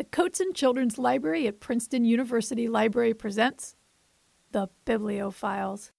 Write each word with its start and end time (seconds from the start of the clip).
The 0.00 0.04
Cotsen 0.04 0.54
Children's 0.54 0.96
Library 0.96 1.46
at 1.46 1.60
Princeton 1.60 2.06
University 2.06 2.68
Library 2.68 3.12
presents 3.12 3.76
The 4.50 4.70
Bibliophiles. 4.86 5.90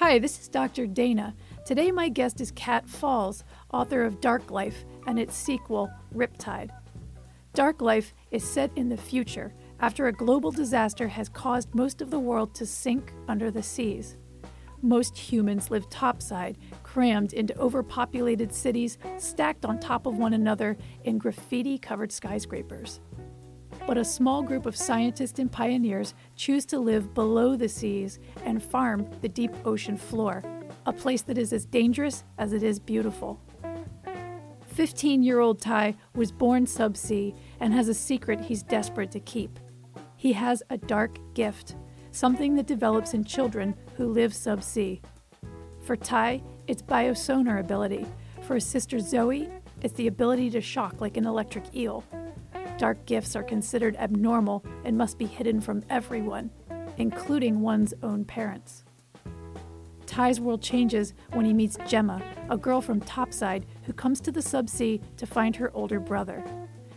Hi, 0.00 0.18
this 0.18 0.40
is 0.40 0.48
Dr. 0.48 0.88
Dana. 0.88 1.36
Today, 1.64 1.92
my 1.92 2.08
guest 2.08 2.40
is 2.40 2.50
Kat 2.50 2.88
Falls, 2.88 3.44
author 3.72 4.04
of 4.04 4.20
Dark 4.20 4.50
Life 4.50 4.84
and 5.06 5.20
its 5.20 5.36
sequel, 5.36 5.88
Rip 6.10 6.36
Tide. 6.38 6.72
Dark 7.54 7.80
Life 7.80 8.12
is 8.32 8.42
set 8.42 8.72
in 8.74 8.88
the 8.88 8.96
future 8.96 9.54
after 9.78 10.08
a 10.08 10.12
global 10.12 10.50
disaster 10.50 11.06
has 11.06 11.28
caused 11.28 11.72
most 11.72 12.02
of 12.02 12.10
the 12.10 12.18
world 12.18 12.52
to 12.56 12.66
sink 12.66 13.12
under 13.28 13.52
the 13.52 13.62
seas. 13.62 14.16
Most 14.86 15.18
humans 15.18 15.68
live 15.68 15.90
topside, 15.90 16.58
crammed 16.84 17.32
into 17.32 17.58
overpopulated 17.58 18.54
cities 18.54 18.98
stacked 19.18 19.64
on 19.64 19.80
top 19.80 20.06
of 20.06 20.16
one 20.16 20.32
another 20.32 20.76
in 21.02 21.18
graffiti 21.18 21.76
covered 21.76 22.12
skyscrapers. 22.12 23.00
But 23.84 23.98
a 23.98 24.04
small 24.04 24.44
group 24.44 24.64
of 24.64 24.76
scientists 24.76 25.40
and 25.40 25.50
pioneers 25.50 26.14
choose 26.36 26.64
to 26.66 26.78
live 26.78 27.14
below 27.14 27.56
the 27.56 27.68
seas 27.68 28.20
and 28.44 28.62
farm 28.62 29.10
the 29.22 29.28
deep 29.28 29.50
ocean 29.64 29.96
floor, 29.96 30.44
a 30.86 30.92
place 30.92 31.22
that 31.22 31.36
is 31.36 31.52
as 31.52 31.66
dangerous 31.66 32.22
as 32.38 32.52
it 32.52 32.62
is 32.62 32.78
beautiful. 32.78 33.40
15 34.68 35.24
year 35.24 35.40
old 35.40 35.60
Ty 35.60 35.96
was 36.14 36.30
born 36.30 36.64
subsea 36.64 37.36
and 37.58 37.74
has 37.74 37.88
a 37.88 37.94
secret 37.94 38.40
he's 38.40 38.62
desperate 38.62 39.10
to 39.10 39.18
keep. 39.18 39.58
He 40.16 40.32
has 40.34 40.62
a 40.70 40.78
dark 40.78 41.18
gift, 41.34 41.74
something 42.12 42.54
that 42.54 42.68
develops 42.68 43.14
in 43.14 43.24
children 43.24 43.74
who 43.96 44.12
live 44.12 44.32
subsea. 44.32 45.00
For 45.82 45.96
Ty, 45.96 46.42
it's 46.66 46.82
biosonar 46.82 47.60
ability. 47.60 48.06
For 48.42 48.54
his 48.54 48.66
sister 48.66 48.98
Zoe, 48.98 49.48
it's 49.82 49.94
the 49.94 50.06
ability 50.06 50.50
to 50.50 50.60
shock 50.60 51.00
like 51.00 51.16
an 51.16 51.26
electric 51.26 51.74
eel. 51.74 52.04
Dark 52.78 53.06
gifts 53.06 53.34
are 53.36 53.42
considered 53.42 53.96
abnormal 53.96 54.64
and 54.84 54.98
must 54.98 55.18
be 55.18 55.26
hidden 55.26 55.60
from 55.60 55.82
everyone, 55.88 56.50
including 56.98 57.60
one's 57.60 57.94
own 58.02 58.24
parents. 58.24 58.84
Ty's 60.06 60.40
world 60.40 60.62
changes 60.62 61.14
when 61.32 61.44
he 61.44 61.52
meets 61.52 61.78
Gemma, 61.86 62.22
a 62.48 62.56
girl 62.56 62.80
from 62.80 63.00
Topside 63.00 63.66
who 63.84 63.92
comes 63.92 64.20
to 64.20 64.32
the 64.32 64.40
subsea 64.40 65.00
to 65.16 65.26
find 65.26 65.56
her 65.56 65.70
older 65.74 66.00
brother. 66.00 66.44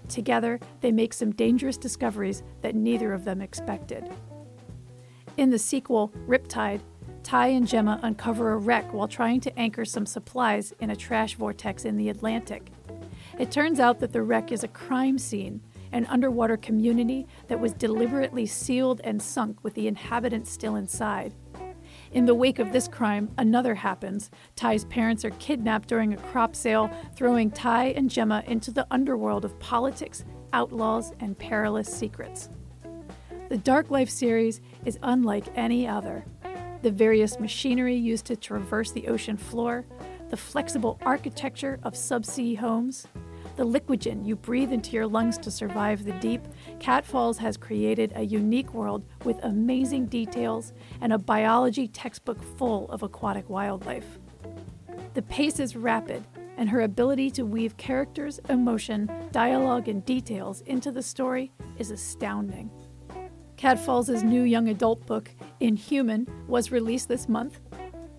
Together, 0.08 0.60
they 0.82 0.92
make 0.92 1.14
some 1.14 1.32
dangerous 1.32 1.78
discoveries 1.78 2.44
that 2.62 2.76
neither 2.76 3.14
of 3.14 3.26
them 3.26 3.42
expected. 3.42 4.10
In 5.40 5.52
the 5.52 5.58
sequel, 5.58 6.12
Rip 6.28 6.50
Tide, 6.50 6.84
Ty 7.24 7.48
and 7.48 7.66
Gemma 7.66 8.02
uncover 8.04 8.52
a 8.52 8.58
wreck 8.58 8.92
while 8.92 9.08
trying 9.08 9.40
to 9.40 9.58
anchor 9.58 9.86
some 9.86 10.06
supplies 10.06 10.74
in 10.82 10.90
a 10.90 10.98
trash 10.98 11.36
vortex 11.36 11.86
in 11.86 11.96
the 11.96 12.10
Atlantic. 12.10 12.70
It 13.40 13.50
turns 13.50 13.80
out 13.80 14.02
that 14.02 14.12
the 14.12 14.22
wreck 14.22 14.52
is 14.52 14.66
a 14.66 14.68
crime 14.68 15.18
scene, 15.18 15.62
an 15.94 16.06
underwater 16.08 16.58
community 16.58 17.26
that 17.48 17.62
was 17.62 17.72
deliberately 17.72 18.46
sealed 18.46 19.00
and 19.06 19.22
sunk 19.22 19.64
with 19.64 19.76
the 19.76 19.88
inhabitants 19.88 20.52
still 20.52 20.76
inside. 20.76 21.34
In 22.12 22.26
the 22.26 22.36
wake 22.36 22.60
of 22.60 22.74
this 22.74 22.90
crime, 22.90 23.32
another 23.38 23.76
happens. 23.76 24.30
Ty's 24.58 24.84
parents 24.84 25.24
are 25.24 25.30
kidnapped 25.30 25.88
during 25.88 26.14
a 26.14 26.18
crop 26.18 26.54
sale, 26.54 26.92
throwing 27.16 27.50
Ty 27.50 27.92
and 27.92 28.10
Gemma 28.10 28.44
into 28.46 28.72
the 28.72 28.88
underworld 28.92 29.46
of 29.46 29.58
politics, 29.58 30.26
outlaws, 30.52 31.14
and 31.22 31.40
perilous 31.40 31.88
secrets. 31.88 32.50
The 33.50 33.58
Dark 33.58 33.90
Life 33.90 34.12
series 34.12 34.62
is 34.86 35.00
unlike 35.02 35.46
any 35.56 35.88
other. 35.88 36.24
The 36.84 36.92
various 36.92 37.40
machinery 37.40 37.96
used 37.96 38.26
to 38.26 38.36
traverse 38.36 38.92
the 38.92 39.08
ocean 39.08 39.38
floor, 39.38 39.88
the 40.30 40.38
flexible 40.38 41.00
architecture 41.04 41.80
of 41.82 41.96
subsea 41.96 42.56
homes, 42.60 43.08
the 43.56 43.66
liquigen 43.66 44.24
you 44.24 44.36
breathe 44.36 44.72
into 44.72 44.92
your 44.92 45.08
lungs 45.08 45.40
to 45.40 45.50
survive 45.50 46.06
the 46.06 46.12
deep, 46.20 46.44
Kat 46.80 47.04
Falls 47.04 47.40
has 47.40 47.58
created 47.58 48.14
a 48.16 48.22
unique 48.22 48.72
world 48.76 49.04
with 49.24 49.44
amazing 49.44 50.06
details 50.06 50.72
and 51.02 51.12
a 51.12 51.18
biology 51.18 51.88
textbook 51.88 52.38
full 52.56 52.88
of 52.92 53.02
aquatic 53.02 53.50
wildlife. 53.50 54.20
The 55.16 55.24
pace 55.24 55.60
is 55.60 55.76
rapid, 55.76 56.24
and 56.58 56.70
her 56.70 56.82
ability 56.82 57.32
to 57.32 57.48
weave 57.48 57.78
characters, 57.78 58.40
emotion, 58.48 59.10
dialogue, 59.32 59.88
and 59.88 60.06
details 60.06 60.62
into 60.68 60.92
the 60.92 61.02
story 61.02 61.52
is 61.80 61.90
astounding. 61.90 62.70
Kat 63.60 63.78
Falls' 63.78 64.24
new 64.24 64.44
young 64.44 64.70
adult 64.70 65.06
book, 65.06 65.30
Inhuman, 65.60 66.26
was 66.48 66.72
released 66.72 67.10
this 67.10 67.28
month. 67.28 67.60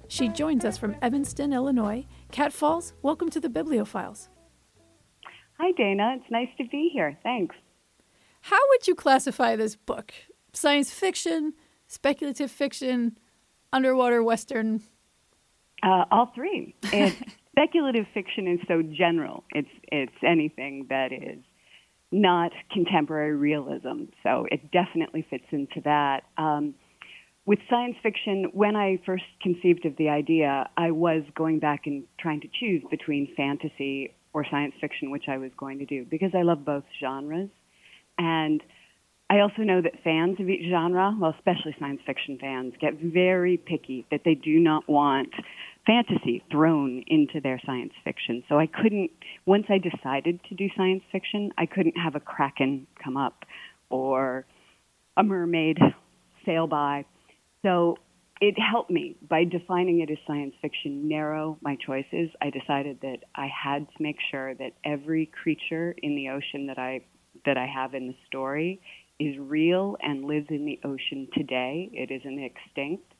She 0.06 0.28
joins 0.28 0.67
us 0.67 0.77
from 0.77 0.95
Evanston, 1.01 1.55
Illinois. 1.55 2.05
Kat 2.31 2.53
Falls, 2.53 2.93
welcome 3.01 3.31
to 3.31 3.41
the 3.41 3.49
Bibliophiles. 3.49 4.29
Hi, 5.59 5.73
Dana. 5.73 6.17
It's 6.19 6.31
nice 6.31 6.50
to 6.59 6.65
be 6.65 6.91
here. 6.93 7.17
Thanks. 7.23 7.56
How 8.43 8.59
would 8.69 8.87
you 8.87 8.95
classify 8.95 9.56
this 9.56 9.77
book? 9.77 10.12
Science 10.53 10.93
fiction, 10.93 11.55
speculative 11.87 12.50
fiction, 12.50 13.17
underwater 13.73 14.23
western? 14.23 14.83
Uh, 15.83 16.05
all 16.11 16.33
three. 16.34 16.75
speculative 17.53 18.05
fiction 18.12 18.47
is 18.47 18.61
so 18.69 18.83
general. 18.83 19.45
It's 19.53 19.71
it's 19.91 20.12
anything 20.23 20.89
that 20.91 21.15
is 21.15 21.43
not 22.12 22.53
contemporary 22.72 23.37
realism. 23.37 24.04
So 24.22 24.47
it 24.50 24.71
definitely 24.71 25.26
fits 25.28 25.44
into 25.50 25.81
that. 25.84 26.25
Um, 26.37 26.75
with 27.47 27.59
science 27.69 27.97
fiction, 28.03 28.50
when 28.53 28.76
I 28.76 29.00
first 29.06 29.25
conceived 29.43 29.87
of 29.87 29.97
the 29.97 30.09
idea, 30.09 30.69
I 30.76 30.91
was 30.91 31.22
going 31.34 31.59
back 31.59 31.87
and 31.87 32.04
trying 32.19 32.41
to 32.43 32.49
choose 32.49 32.82
between 32.91 33.32
fantasy 33.37 34.15
or 34.32 34.44
science 34.50 34.75
fiction, 34.81 35.10
which 35.10 35.25
I 35.28 35.38
was 35.38 35.50
going 35.56 35.78
to 35.78 35.87
do, 35.87 36.04
because 36.04 36.31
I 36.34 36.43
love 36.43 36.65
both 36.65 36.84
genres. 37.00 37.49
And 38.19 38.62
I 39.31 39.41
also 39.41 39.62
know 39.62 39.81
that 39.81 40.03
fans 40.04 40.38
of 40.41 40.49
each 40.49 40.69
genre, 40.69 41.16
well, 41.19 41.34
especially 41.37 41.75
science 41.78 42.00
fiction 42.04 42.38
fans, 42.41 42.75
get 42.81 42.94
very 43.00 43.56
picky 43.56 44.06
that 44.10 44.22
they 44.25 44.34
do 44.34 44.59
not 44.59 44.88
want 44.88 45.31
fantasy 45.87 46.43
thrown 46.51 47.03
into 47.07 47.41
their 47.41 47.61
science 47.65 47.93
fiction. 48.05 48.43
So 48.49 48.59
I 48.59 48.67
couldn't, 48.67 49.11
once 49.47 49.67
I 49.69 49.79
decided 49.79 50.41
to 50.49 50.55
do 50.55 50.69
science 50.77 51.03
fiction, 51.11 51.53
I 51.59 51.67
couldn't 51.67 51.97
have 51.97 52.15
a 52.15 52.21
kraken 52.21 52.87
come 53.03 53.17
up 53.17 53.45
or 53.89 54.45
a 55.17 55.23
mermaid 55.23 55.79
sail 56.45 56.67
by. 56.67 57.05
So 57.63 57.97
it 58.41 58.55
helped 58.59 58.91
me 58.91 59.17
by 59.29 59.45
defining 59.45 60.01
it 60.01 60.11
as 60.11 60.17
science 60.27 60.55
fiction 60.63 61.07
narrow 61.07 61.59
my 61.61 61.77
choices 61.87 62.31
i 62.41 62.51
decided 62.51 62.99
that 63.03 63.19
i 63.35 63.47
had 63.47 63.87
to 63.87 64.03
make 64.03 64.17
sure 64.31 64.55
that 64.55 64.73
every 64.85 65.27
creature 65.43 65.95
in 66.03 66.17
the 66.17 66.29
ocean 66.29 66.67
that 66.67 66.79
i 66.79 67.01
that 67.45 67.57
i 67.57 67.67
have 67.67 67.95
in 67.95 68.07
the 68.07 68.17
story 68.27 68.81
is 69.19 69.37
real 69.39 69.97
and 70.03 70.25
lives 70.25 70.47
in 70.49 70.65
the 70.65 70.81
ocean 70.85 71.29
today 71.35 71.91
it 71.93 72.11
isn't 72.11 72.39
extinct 72.43 73.12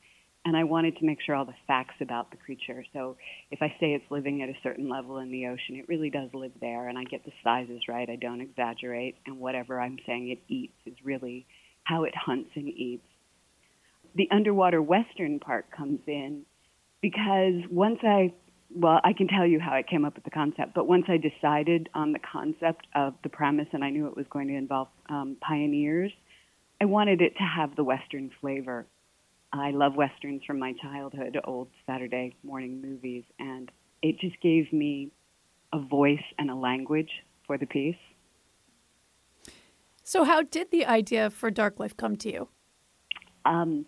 and 0.45 0.57
i 0.57 0.63
wanted 0.63 0.97
to 0.97 1.05
make 1.05 1.19
sure 1.21 1.35
all 1.35 1.45
the 1.45 1.53
facts 1.67 1.95
about 2.01 2.31
the 2.31 2.37
creature. 2.37 2.83
So 2.93 3.17
if 3.51 3.61
i 3.61 3.69
say 3.79 3.93
it's 3.93 4.09
living 4.09 4.41
at 4.41 4.49
a 4.49 4.57
certain 4.63 4.89
level 4.89 5.17
in 5.19 5.31
the 5.31 5.47
ocean 5.47 5.75
it 5.75 5.87
really 5.87 6.09
does 6.09 6.29
live 6.33 6.53
there 6.59 6.87
and 6.87 6.97
i 6.97 7.03
get 7.03 7.25
the 7.25 7.31
sizes 7.43 7.81
right. 7.87 8.09
I 8.09 8.15
don't 8.15 8.41
exaggerate 8.41 9.15
and 9.25 9.39
whatever 9.39 9.79
i'm 9.79 9.97
saying 10.05 10.29
it 10.29 10.39
eats 10.47 10.73
is 10.85 10.95
really 11.03 11.45
how 11.83 12.03
it 12.03 12.13
hunts 12.15 12.51
and 12.55 12.67
eats. 12.67 13.03
The 14.15 14.27
underwater 14.31 14.81
western 14.81 15.39
part 15.39 15.71
comes 15.71 15.99
in 16.07 16.43
because 17.01 17.63
once 17.69 17.99
I 18.03 18.33
well, 18.73 19.01
I 19.03 19.11
can 19.11 19.27
tell 19.27 19.45
you 19.45 19.59
how 19.59 19.73
I 19.73 19.83
came 19.83 20.05
up 20.05 20.15
with 20.15 20.23
the 20.23 20.29
concept, 20.29 20.73
but 20.73 20.87
once 20.87 21.03
I 21.09 21.17
decided 21.17 21.89
on 21.93 22.13
the 22.13 22.19
concept 22.19 22.87
of 22.95 23.15
the 23.21 23.27
premise 23.27 23.67
and 23.73 23.83
I 23.83 23.89
knew 23.89 24.07
it 24.07 24.15
was 24.15 24.25
going 24.29 24.47
to 24.47 24.55
involve 24.55 24.87
um, 25.09 25.35
pioneers, 25.41 26.11
I 26.79 26.85
wanted 26.85 27.21
it 27.21 27.35
to 27.37 27.43
have 27.43 27.75
the 27.75 27.83
Western 27.83 28.31
flavor. 28.39 28.85
I 29.53 29.71
love 29.71 29.95
Westerns 29.95 30.43
from 30.45 30.59
my 30.59 30.73
childhood, 30.81 31.37
old 31.43 31.67
Saturday 31.85 32.35
morning 32.43 32.81
movies, 32.81 33.23
and 33.37 33.69
it 34.01 34.19
just 34.19 34.39
gave 34.41 34.71
me 34.71 35.11
a 35.73 35.79
voice 35.79 36.23
and 36.39 36.49
a 36.49 36.55
language 36.55 37.09
for 37.45 37.57
the 37.57 37.65
piece. 37.65 37.95
So, 40.03 40.23
how 40.23 40.41
did 40.41 40.71
the 40.71 40.85
idea 40.85 41.29
for 41.29 41.51
Dark 41.51 41.79
Life 41.79 41.95
come 41.97 42.15
to 42.17 42.31
you? 42.31 42.49
Um, 43.45 43.85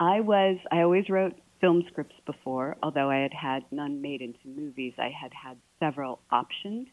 I 0.00 0.20
was, 0.20 0.58
I 0.70 0.82
always 0.82 1.08
wrote 1.08 1.34
film 1.60 1.84
scripts 1.90 2.16
before, 2.26 2.76
although 2.82 3.10
I 3.10 3.18
had 3.18 3.32
had 3.32 3.64
none 3.70 4.02
made 4.02 4.20
into 4.20 4.46
movies. 4.46 4.92
I 4.98 5.10
had 5.10 5.32
had 5.32 5.56
several 5.80 6.20
optioned. 6.30 6.86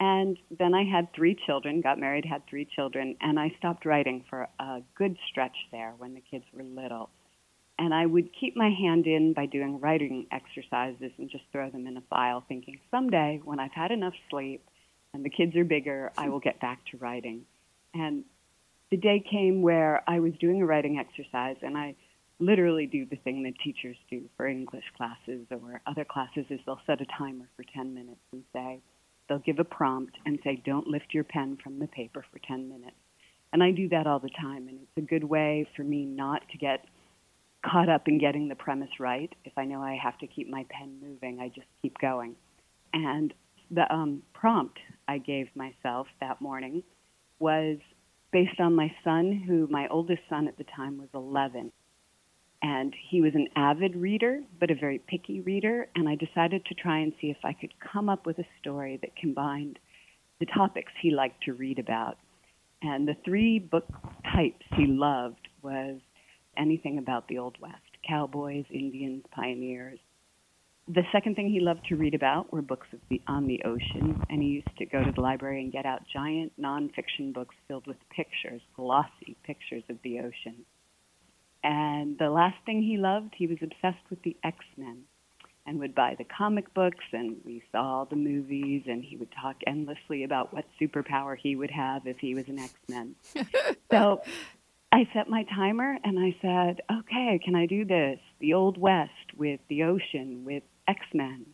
And 0.00 0.38
then 0.58 0.74
I 0.74 0.82
had 0.82 1.12
three 1.14 1.36
children, 1.46 1.82
got 1.82 1.98
married, 1.98 2.24
had 2.24 2.42
three 2.48 2.64
children, 2.64 3.16
and 3.20 3.38
I 3.38 3.54
stopped 3.58 3.84
writing 3.84 4.24
for 4.30 4.48
a 4.58 4.80
good 4.96 5.16
stretch 5.28 5.56
there 5.70 5.92
when 5.98 6.14
the 6.14 6.22
kids 6.22 6.44
were 6.54 6.62
little. 6.62 7.10
And 7.80 7.94
I 7.94 8.04
would 8.04 8.28
keep 8.38 8.56
my 8.56 8.68
hand 8.68 9.06
in 9.06 9.32
by 9.32 9.46
doing 9.46 9.80
writing 9.80 10.26
exercises 10.30 11.12
and 11.16 11.30
just 11.30 11.44
throw 11.50 11.70
them 11.70 11.86
in 11.86 11.96
a 11.96 12.02
file, 12.10 12.44
thinking 12.46 12.78
someday 12.90 13.40
when 13.42 13.58
I've 13.58 13.72
had 13.72 13.90
enough 13.90 14.12
sleep 14.28 14.62
and 15.14 15.24
the 15.24 15.30
kids 15.30 15.56
are 15.56 15.64
bigger, 15.64 16.12
I 16.18 16.28
will 16.28 16.40
get 16.40 16.60
back 16.60 16.80
to 16.90 16.98
writing. 16.98 17.46
And 17.94 18.24
the 18.90 18.98
day 18.98 19.24
came 19.28 19.62
where 19.62 20.02
I 20.06 20.20
was 20.20 20.34
doing 20.38 20.60
a 20.60 20.66
writing 20.66 20.98
exercise 20.98 21.56
and 21.62 21.78
I 21.78 21.94
literally 22.38 22.86
do 22.86 23.06
the 23.06 23.16
thing 23.16 23.44
that 23.44 23.54
teachers 23.64 23.96
do 24.10 24.28
for 24.36 24.46
English 24.46 24.84
classes 24.98 25.46
or 25.50 25.80
other 25.86 26.04
classes 26.04 26.44
is 26.50 26.60
they'll 26.66 26.80
set 26.86 27.00
a 27.00 27.06
timer 27.16 27.48
for 27.56 27.64
10 27.74 27.94
minutes 27.94 28.20
and 28.32 28.42
say, 28.52 28.80
they'll 29.26 29.38
give 29.38 29.58
a 29.58 29.64
prompt 29.64 30.18
and 30.26 30.38
say, 30.44 30.60
don't 30.66 30.86
lift 30.86 31.14
your 31.14 31.24
pen 31.24 31.56
from 31.62 31.78
the 31.78 31.86
paper 31.86 32.26
for 32.30 32.40
10 32.40 32.68
minutes. 32.68 32.96
And 33.54 33.62
I 33.62 33.70
do 33.70 33.88
that 33.88 34.06
all 34.06 34.18
the 34.18 34.30
time, 34.30 34.68
and 34.68 34.80
it's 34.82 34.98
a 34.98 35.08
good 35.08 35.24
way 35.24 35.66
for 35.74 35.82
me 35.82 36.04
not 36.04 36.42
to 36.52 36.58
get 36.58 36.84
caught 37.64 37.88
up 37.88 38.08
in 38.08 38.18
getting 38.18 38.48
the 38.48 38.54
premise 38.54 38.88
right. 38.98 39.32
If 39.44 39.52
I 39.56 39.64
know 39.64 39.82
I 39.82 39.98
have 40.02 40.18
to 40.18 40.26
keep 40.26 40.48
my 40.48 40.64
pen 40.70 40.98
moving, 41.02 41.40
I 41.40 41.48
just 41.48 41.66
keep 41.82 41.98
going. 41.98 42.34
And 42.92 43.32
the 43.70 43.92
um, 43.92 44.22
prompt 44.32 44.78
I 45.08 45.18
gave 45.18 45.48
myself 45.54 46.06
that 46.20 46.40
morning 46.40 46.82
was 47.38 47.78
based 48.32 48.60
on 48.60 48.74
my 48.74 48.92
son, 49.04 49.42
who 49.46 49.66
my 49.68 49.88
oldest 49.88 50.22
son 50.28 50.48
at 50.48 50.56
the 50.56 50.64
time 50.76 50.98
was 50.98 51.08
11. 51.14 51.72
And 52.62 52.94
he 53.08 53.22
was 53.22 53.32
an 53.34 53.48
avid 53.56 53.96
reader, 53.96 54.40
but 54.58 54.70
a 54.70 54.74
very 54.74 54.98
picky 54.98 55.40
reader. 55.40 55.88
And 55.94 56.08
I 56.08 56.14
decided 56.14 56.64
to 56.66 56.74
try 56.74 56.98
and 56.98 57.12
see 57.20 57.28
if 57.28 57.38
I 57.42 57.54
could 57.54 57.72
come 57.80 58.08
up 58.08 58.26
with 58.26 58.38
a 58.38 58.46
story 58.60 58.98
that 59.00 59.16
combined 59.16 59.78
the 60.40 60.46
topics 60.46 60.92
he 61.00 61.10
liked 61.10 61.44
to 61.44 61.54
read 61.54 61.78
about. 61.78 62.18
And 62.82 63.06
the 63.06 63.16
three 63.24 63.58
book 63.58 63.86
types 64.34 64.64
he 64.76 64.86
loved 64.86 65.48
was 65.62 66.00
anything 66.56 66.98
about 66.98 67.28
the 67.28 67.38
Old 67.38 67.56
West 67.60 67.76
cowboys, 68.06 68.64
Indians, 68.70 69.24
pioneers. 69.30 69.98
The 70.88 71.02
second 71.12 71.36
thing 71.36 71.48
he 71.50 71.60
loved 71.60 71.84
to 71.88 71.96
read 71.96 72.14
about 72.14 72.52
were 72.52 72.62
books 72.62 72.88
the, 73.08 73.20
on 73.28 73.46
the 73.46 73.62
ocean, 73.64 74.20
and 74.28 74.42
he 74.42 74.48
used 74.48 74.76
to 74.78 74.86
go 74.86 75.04
to 75.04 75.12
the 75.12 75.20
library 75.20 75.62
and 75.62 75.72
get 75.72 75.86
out 75.86 76.02
giant 76.12 76.52
nonfiction 76.60 77.32
books 77.32 77.54
filled 77.68 77.86
with 77.86 77.96
pictures, 78.10 78.60
glossy 78.74 79.36
pictures 79.44 79.84
of 79.88 79.98
the 80.02 80.18
ocean. 80.18 80.64
And 81.62 82.18
the 82.18 82.30
last 82.30 82.56
thing 82.64 82.82
he 82.82 82.96
loved, 82.96 83.34
he 83.36 83.46
was 83.46 83.58
obsessed 83.62 84.04
with 84.08 84.22
the 84.22 84.36
X 84.42 84.56
Men 84.76 85.02
and 85.66 85.78
would 85.78 85.94
buy 85.94 86.16
the 86.16 86.24
comic 86.24 86.72
books, 86.74 87.04
and 87.12 87.36
we 87.44 87.62
saw 87.70 88.04
the 88.08 88.16
movies, 88.16 88.82
and 88.86 89.04
he 89.04 89.16
would 89.16 89.30
talk 89.40 89.56
endlessly 89.66 90.24
about 90.24 90.52
what 90.52 90.64
superpower 90.80 91.36
he 91.36 91.54
would 91.54 91.70
have 91.70 92.06
if 92.06 92.18
he 92.18 92.34
was 92.34 92.48
an 92.48 92.58
X 92.58 92.72
Men. 92.88 93.14
so 93.90 94.22
I 94.92 95.08
set 95.14 95.28
my 95.28 95.44
timer 95.44 95.98
and 96.02 96.18
I 96.18 96.34
said, 96.42 96.80
okay, 96.90 97.40
can 97.44 97.54
I 97.54 97.66
do 97.66 97.84
this? 97.84 98.18
The 98.40 98.54
Old 98.54 98.76
West 98.76 99.12
with 99.36 99.60
the 99.68 99.84
ocean, 99.84 100.44
with 100.44 100.64
X 100.88 101.00
Men. 101.14 101.46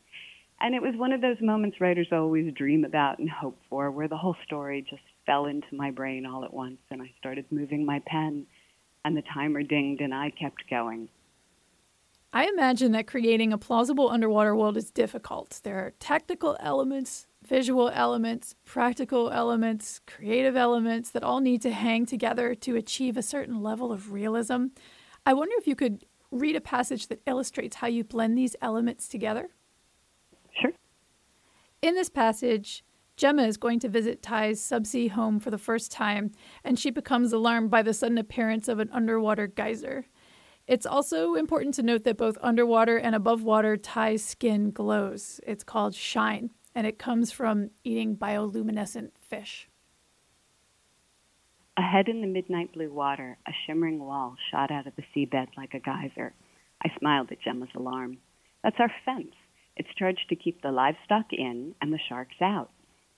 And 0.58 0.74
it 0.74 0.80
was 0.80 0.94
one 0.96 1.12
of 1.12 1.20
those 1.20 1.36
moments 1.42 1.80
writers 1.80 2.08
always 2.12 2.52
dream 2.54 2.84
about 2.84 3.18
and 3.18 3.28
hope 3.28 3.58
for, 3.68 3.90
where 3.90 4.08
the 4.08 4.16
whole 4.16 4.36
story 4.46 4.86
just 4.88 5.02
fell 5.26 5.46
into 5.46 5.66
my 5.72 5.90
brain 5.90 6.24
all 6.24 6.44
at 6.44 6.54
once, 6.54 6.78
and 6.90 7.02
I 7.02 7.12
started 7.18 7.44
moving 7.50 7.84
my 7.84 8.00
pen, 8.06 8.46
and 9.04 9.14
the 9.14 9.22
timer 9.34 9.62
dinged, 9.62 10.00
and 10.00 10.14
I 10.14 10.30
kept 10.30 10.70
going. 10.70 11.10
I 12.32 12.46
imagine 12.46 12.92
that 12.92 13.06
creating 13.06 13.52
a 13.52 13.58
plausible 13.58 14.08
underwater 14.08 14.56
world 14.56 14.78
is 14.78 14.90
difficult. 14.90 15.60
There 15.62 15.78
are 15.78 15.92
technical 15.98 16.56
elements, 16.60 17.26
visual 17.48 17.90
elements, 17.90 18.54
practical 18.64 19.30
elements, 19.30 20.00
creative 20.06 20.56
elements 20.56 21.10
that 21.10 21.22
all 21.22 21.40
need 21.40 21.62
to 21.62 21.70
hang 21.70 22.06
together 22.06 22.54
to 22.54 22.76
achieve 22.76 23.16
a 23.16 23.22
certain 23.22 23.62
level 23.62 23.92
of 23.92 24.12
realism. 24.12 24.66
I 25.24 25.34
wonder 25.34 25.54
if 25.58 25.66
you 25.66 25.76
could 25.76 26.04
read 26.30 26.56
a 26.56 26.60
passage 26.60 27.08
that 27.08 27.22
illustrates 27.26 27.76
how 27.76 27.86
you 27.86 28.04
blend 28.04 28.36
these 28.36 28.56
elements 28.60 29.08
together? 29.08 29.50
Sure. 30.52 30.72
In 31.82 31.94
this 31.94 32.08
passage, 32.08 32.84
Gemma 33.16 33.44
is 33.44 33.56
going 33.56 33.80
to 33.80 33.88
visit 33.88 34.22
Ty's 34.22 34.60
subsea 34.60 35.10
home 35.10 35.40
for 35.40 35.50
the 35.50 35.58
first 35.58 35.90
time, 35.90 36.32
and 36.64 36.78
she 36.78 36.90
becomes 36.90 37.32
alarmed 37.32 37.70
by 37.70 37.82
the 37.82 37.94
sudden 37.94 38.18
appearance 38.18 38.68
of 38.68 38.78
an 38.78 38.90
underwater 38.92 39.46
geyser. 39.46 40.06
It's 40.66 40.84
also 40.84 41.34
important 41.34 41.74
to 41.76 41.82
note 41.82 42.04
that 42.04 42.18
both 42.18 42.36
underwater 42.42 42.98
and 42.98 43.14
above 43.14 43.42
water, 43.42 43.76
Ty's 43.76 44.24
skin 44.24 44.70
glows. 44.70 45.40
It's 45.46 45.64
called 45.64 45.94
shine, 45.94 46.50
and 46.76 46.86
it 46.86 46.98
comes 46.98 47.32
from 47.32 47.70
eating 47.84 48.14
bioluminescent 48.14 49.10
fish. 49.18 49.66
Ahead 51.78 52.06
in 52.06 52.20
the 52.20 52.26
midnight 52.26 52.74
blue 52.74 52.92
water, 52.92 53.38
a 53.48 53.52
shimmering 53.66 53.98
wall 53.98 54.36
shot 54.50 54.70
out 54.70 54.86
of 54.86 54.92
the 54.94 55.02
seabed 55.14 55.48
like 55.56 55.72
a 55.72 55.80
geyser. 55.80 56.34
I 56.84 56.90
smiled 56.98 57.32
at 57.32 57.40
Gemma's 57.40 57.70
alarm. 57.74 58.18
That's 58.62 58.76
our 58.78 58.92
fence. 59.06 59.32
It's 59.74 59.94
charged 59.98 60.28
to 60.28 60.36
keep 60.36 60.60
the 60.60 60.70
livestock 60.70 61.32
in 61.32 61.74
and 61.80 61.92
the 61.92 61.98
sharks 62.10 62.42
out. 62.42 62.70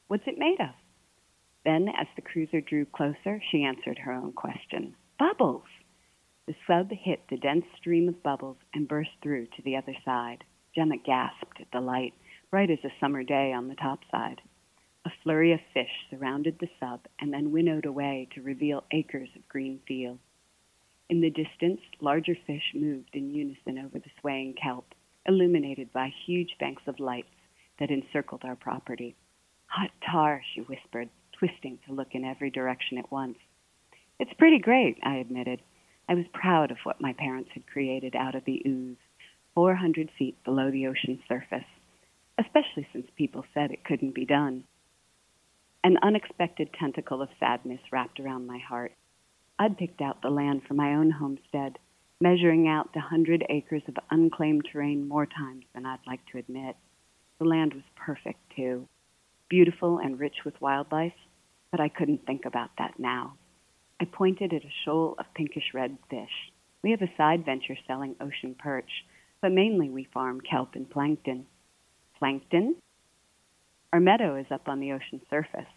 What's 0.06 0.26
it 0.28 0.38
made 0.38 0.60
of? 0.60 0.74
Then, 1.64 1.88
as 1.88 2.06
the 2.14 2.22
cruiser 2.22 2.60
drew 2.60 2.84
closer, 2.84 3.42
she 3.50 3.64
answered 3.64 3.98
her 3.98 4.12
own 4.12 4.32
question. 4.34 4.94
Bubbles! 5.18 5.66
The 6.46 6.54
sub 6.66 6.90
hit 6.92 7.22
the 7.28 7.36
dense 7.36 7.64
stream 7.76 8.08
of 8.08 8.22
bubbles 8.22 8.56
and 8.72 8.86
burst 8.86 9.10
through 9.20 9.46
to 9.46 9.62
the 9.64 9.76
other 9.76 9.94
side. 10.04 10.44
Gemma 10.76 10.96
gasped 11.04 11.60
at 11.60 11.66
the 11.72 11.80
light, 11.80 12.14
bright 12.50 12.70
as 12.70 12.78
a 12.84 13.00
summer 13.00 13.22
day 13.22 13.52
on 13.52 13.68
the 13.68 13.74
top 13.74 14.00
side. 14.10 14.40
A 15.04 15.10
flurry 15.22 15.52
of 15.52 15.60
fish 15.74 15.90
surrounded 16.10 16.58
the 16.58 16.68
sub 16.80 17.00
and 17.20 17.32
then 17.32 17.52
winnowed 17.52 17.84
away 17.84 18.28
to 18.34 18.42
reveal 18.42 18.84
acres 18.90 19.28
of 19.36 19.48
green 19.48 19.80
field. 19.86 20.18
In 21.10 21.20
the 21.20 21.30
distance, 21.30 21.80
larger 22.00 22.36
fish 22.46 22.72
moved 22.74 23.10
in 23.14 23.34
unison 23.34 23.78
over 23.78 23.98
the 23.98 24.10
swaying 24.20 24.54
kelp, 24.54 24.94
illuminated 25.26 25.92
by 25.92 26.12
huge 26.26 26.56
banks 26.58 26.82
of 26.86 27.00
lights 27.00 27.28
that 27.78 27.90
encircled 27.90 28.42
our 28.44 28.56
property. 28.56 29.14
Hot 29.66 29.90
tar, 30.10 30.42
she 30.54 30.60
whispered, 30.62 31.08
twisting 31.32 31.78
to 31.86 31.94
look 31.94 32.08
in 32.12 32.24
every 32.24 32.50
direction 32.50 32.98
at 32.98 33.12
once. 33.12 33.38
It's 34.18 34.32
pretty 34.38 34.58
great, 34.58 34.98
I 35.02 35.16
admitted. 35.16 35.62
I 36.08 36.14
was 36.14 36.26
proud 36.32 36.70
of 36.70 36.78
what 36.84 37.00
my 37.00 37.12
parents 37.12 37.50
had 37.52 37.66
created 37.66 38.16
out 38.16 38.34
of 38.34 38.44
the 38.44 38.62
ooze, 38.66 38.96
400 39.54 40.10
feet 40.18 40.42
below 40.44 40.70
the 40.70 40.86
ocean 40.86 41.20
surface, 41.28 41.64
especially 42.38 42.86
since 42.92 43.06
people 43.16 43.44
said 43.52 43.70
it 43.70 43.84
couldn't 43.84 44.14
be 44.14 44.24
done. 44.24 44.64
An 45.84 45.96
unexpected 46.02 46.70
tentacle 46.78 47.22
of 47.22 47.28
sadness 47.38 47.80
wrapped 47.92 48.20
around 48.20 48.46
my 48.46 48.58
heart. 48.58 48.92
I'd 49.58 49.78
picked 49.78 50.00
out 50.00 50.22
the 50.22 50.30
land 50.30 50.62
for 50.66 50.74
my 50.74 50.94
own 50.94 51.10
homestead, 51.10 51.78
measuring 52.20 52.68
out 52.68 52.92
the 52.92 53.00
hundred 53.00 53.44
acres 53.48 53.82
of 53.88 53.96
unclaimed 54.10 54.66
terrain 54.70 55.08
more 55.08 55.26
times 55.26 55.64
than 55.74 55.86
I'd 55.86 56.06
like 56.06 56.20
to 56.32 56.38
admit. 56.38 56.76
The 57.38 57.44
land 57.44 57.74
was 57.74 57.84
perfect, 57.96 58.40
too, 58.56 58.88
beautiful 59.48 59.98
and 59.98 60.18
rich 60.18 60.36
with 60.44 60.60
wildlife, 60.60 61.14
but 61.70 61.80
I 61.80 61.88
couldn't 61.88 62.26
think 62.26 62.44
about 62.44 62.70
that 62.78 62.94
now. 62.98 63.34
I 64.00 64.04
pointed 64.04 64.52
at 64.52 64.64
a 64.64 64.72
shoal 64.84 65.16
of 65.18 65.26
pinkish 65.34 65.74
red 65.74 65.98
fish. 66.08 66.52
We 66.82 66.92
have 66.92 67.02
a 67.02 67.16
side 67.16 67.44
venture 67.44 67.76
selling 67.86 68.14
ocean 68.20 68.54
perch, 68.56 68.90
but 69.40 69.52
mainly 69.52 69.90
we 69.90 70.08
farm 70.12 70.40
kelp 70.40 70.74
and 70.74 70.88
plankton. 70.88 71.46
Plankton? 72.18 72.76
Our 73.92 74.00
meadow 74.00 74.36
is 74.36 74.46
up 74.50 74.68
on 74.68 74.80
the 74.80 74.92
ocean 74.92 75.20
surface. 75.30 75.68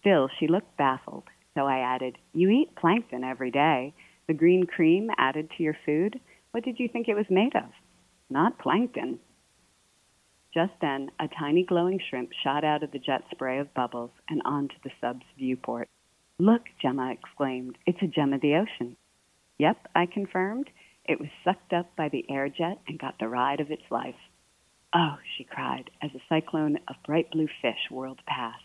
Still, 0.00 0.28
she 0.38 0.46
looked 0.46 0.76
baffled, 0.76 1.24
so 1.54 1.66
I 1.66 1.78
added, 1.78 2.16
You 2.32 2.48
eat 2.50 2.76
plankton 2.76 3.24
every 3.24 3.50
day. 3.50 3.94
The 4.28 4.34
green 4.34 4.66
cream 4.66 5.10
added 5.18 5.50
to 5.56 5.62
your 5.62 5.76
food? 5.84 6.20
What 6.52 6.64
did 6.64 6.78
you 6.78 6.88
think 6.88 7.08
it 7.08 7.16
was 7.16 7.26
made 7.28 7.54
of? 7.56 7.70
Not 8.30 8.58
plankton. 8.58 9.18
Just 10.54 10.72
then, 10.80 11.10
a 11.18 11.26
tiny 11.26 11.64
glowing 11.64 11.98
shrimp 12.08 12.30
shot 12.44 12.64
out 12.64 12.84
of 12.84 12.92
the 12.92 12.98
jet 13.00 13.24
spray 13.32 13.58
of 13.58 13.74
bubbles 13.74 14.12
and 14.28 14.40
onto 14.44 14.76
the 14.84 14.90
sub's 15.00 15.26
viewport. 15.36 15.88
Look, 16.38 16.62
Gemma 16.80 17.12
exclaimed, 17.12 17.76
it's 17.86 18.02
a 18.02 18.06
gem 18.06 18.32
of 18.32 18.40
the 18.40 18.54
ocean. 18.54 18.96
Yep, 19.58 19.88
I 19.94 20.06
confirmed. 20.06 20.70
It 21.04 21.20
was 21.20 21.28
sucked 21.44 21.72
up 21.72 21.94
by 21.96 22.08
the 22.08 22.24
air 22.30 22.48
jet 22.48 22.78
and 22.86 22.98
got 22.98 23.18
the 23.18 23.28
ride 23.28 23.60
of 23.60 23.70
its 23.70 23.82
life. 23.90 24.14
Oh, 24.94 25.16
she 25.36 25.44
cried 25.44 25.90
as 26.02 26.10
a 26.14 26.22
cyclone 26.28 26.78
of 26.88 26.96
bright 27.04 27.30
blue 27.30 27.48
fish 27.60 27.90
whirled 27.90 28.20
past 28.26 28.62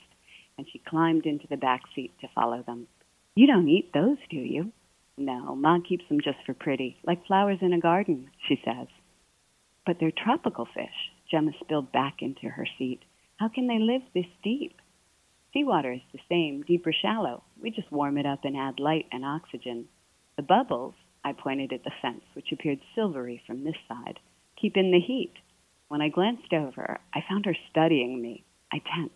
and 0.60 0.68
she 0.70 0.82
climbed 0.86 1.26
into 1.26 1.48
the 1.48 1.56
back 1.56 1.84
seat 1.96 2.12
to 2.20 2.28
follow 2.36 2.62
them. 2.62 2.86
You 3.34 3.48
don't 3.48 3.70
eat 3.70 3.94
those, 3.94 4.18
do 4.30 4.36
you? 4.36 4.74
No, 5.18 5.56
Ma 5.56 5.80
keeps 5.80 6.04
them 6.10 6.20
just 6.22 6.38
for 6.46 6.54
pretty, 6.54 6.98
like 7.06 7.26
flowers 7.26 7.60
in 7.62 7.72
a 7.72 7.80
garden, 7.80 8.30
she 8.46 8.60
says. 8.66 8.88
But 9.86 9.98
they're 10.00 10.12
tropical 10.12 10.66
fish. 10.66 11.12
Gemma 11.32 11.52
spilled 11.64 11.94
back 11.94 12.18
into 12.20 12.50
her 12.50 12.68
seat. 12.78 13.00
How 13.38 13.48
can 13.48 13.68
they 13.68 13.80
live 13.80 14.02
this 14.14 14.26
deep? 14.44 14.76
Seawater 15.54 15.94
is 15.94 16.02
the 16.12 16.20
same, 16.28 16.64
deep 16.64 16.86
or 16.86 16.94
shallow. 16.94 17.44
We 17.62 17.72
just 17.72 17.92
warm 17.92 18.18
it 18.18 18.26
up 18.26 18.44
and 18.44 18.58
add 18.58 18.82
light 18.82 19.06
and 19.14 19.24
oxygen. 19.24 19.88
The 20.36 20.44
bubbles, 20.44 20.94
I 21.24 21.32
pointed 21.32 21.72
at 21.72 21.86
the 21.86 21.92
fence, 22.02 22.24
which 22.34 22.52
appeared 22.52 22.80
silvery 22.96 23.42
from 23.48 23.64
this 23.64 23.78
side, 23.88 24.20
keep 24.60 24.76
in 24.76 24.92
the 24.92 25.00
heat. 25.00 25.34
When 25.90 26.02
I 26.04 26.10
glanced 26.10 26.54
over, 26.54 27.00
I 27.16 27.24
found 27.28 27.46
her 27.46 27.56
studying 27.72 28.22
me. 28.22 28.46
I 28.72 28.78
tensed. 28.78 29.16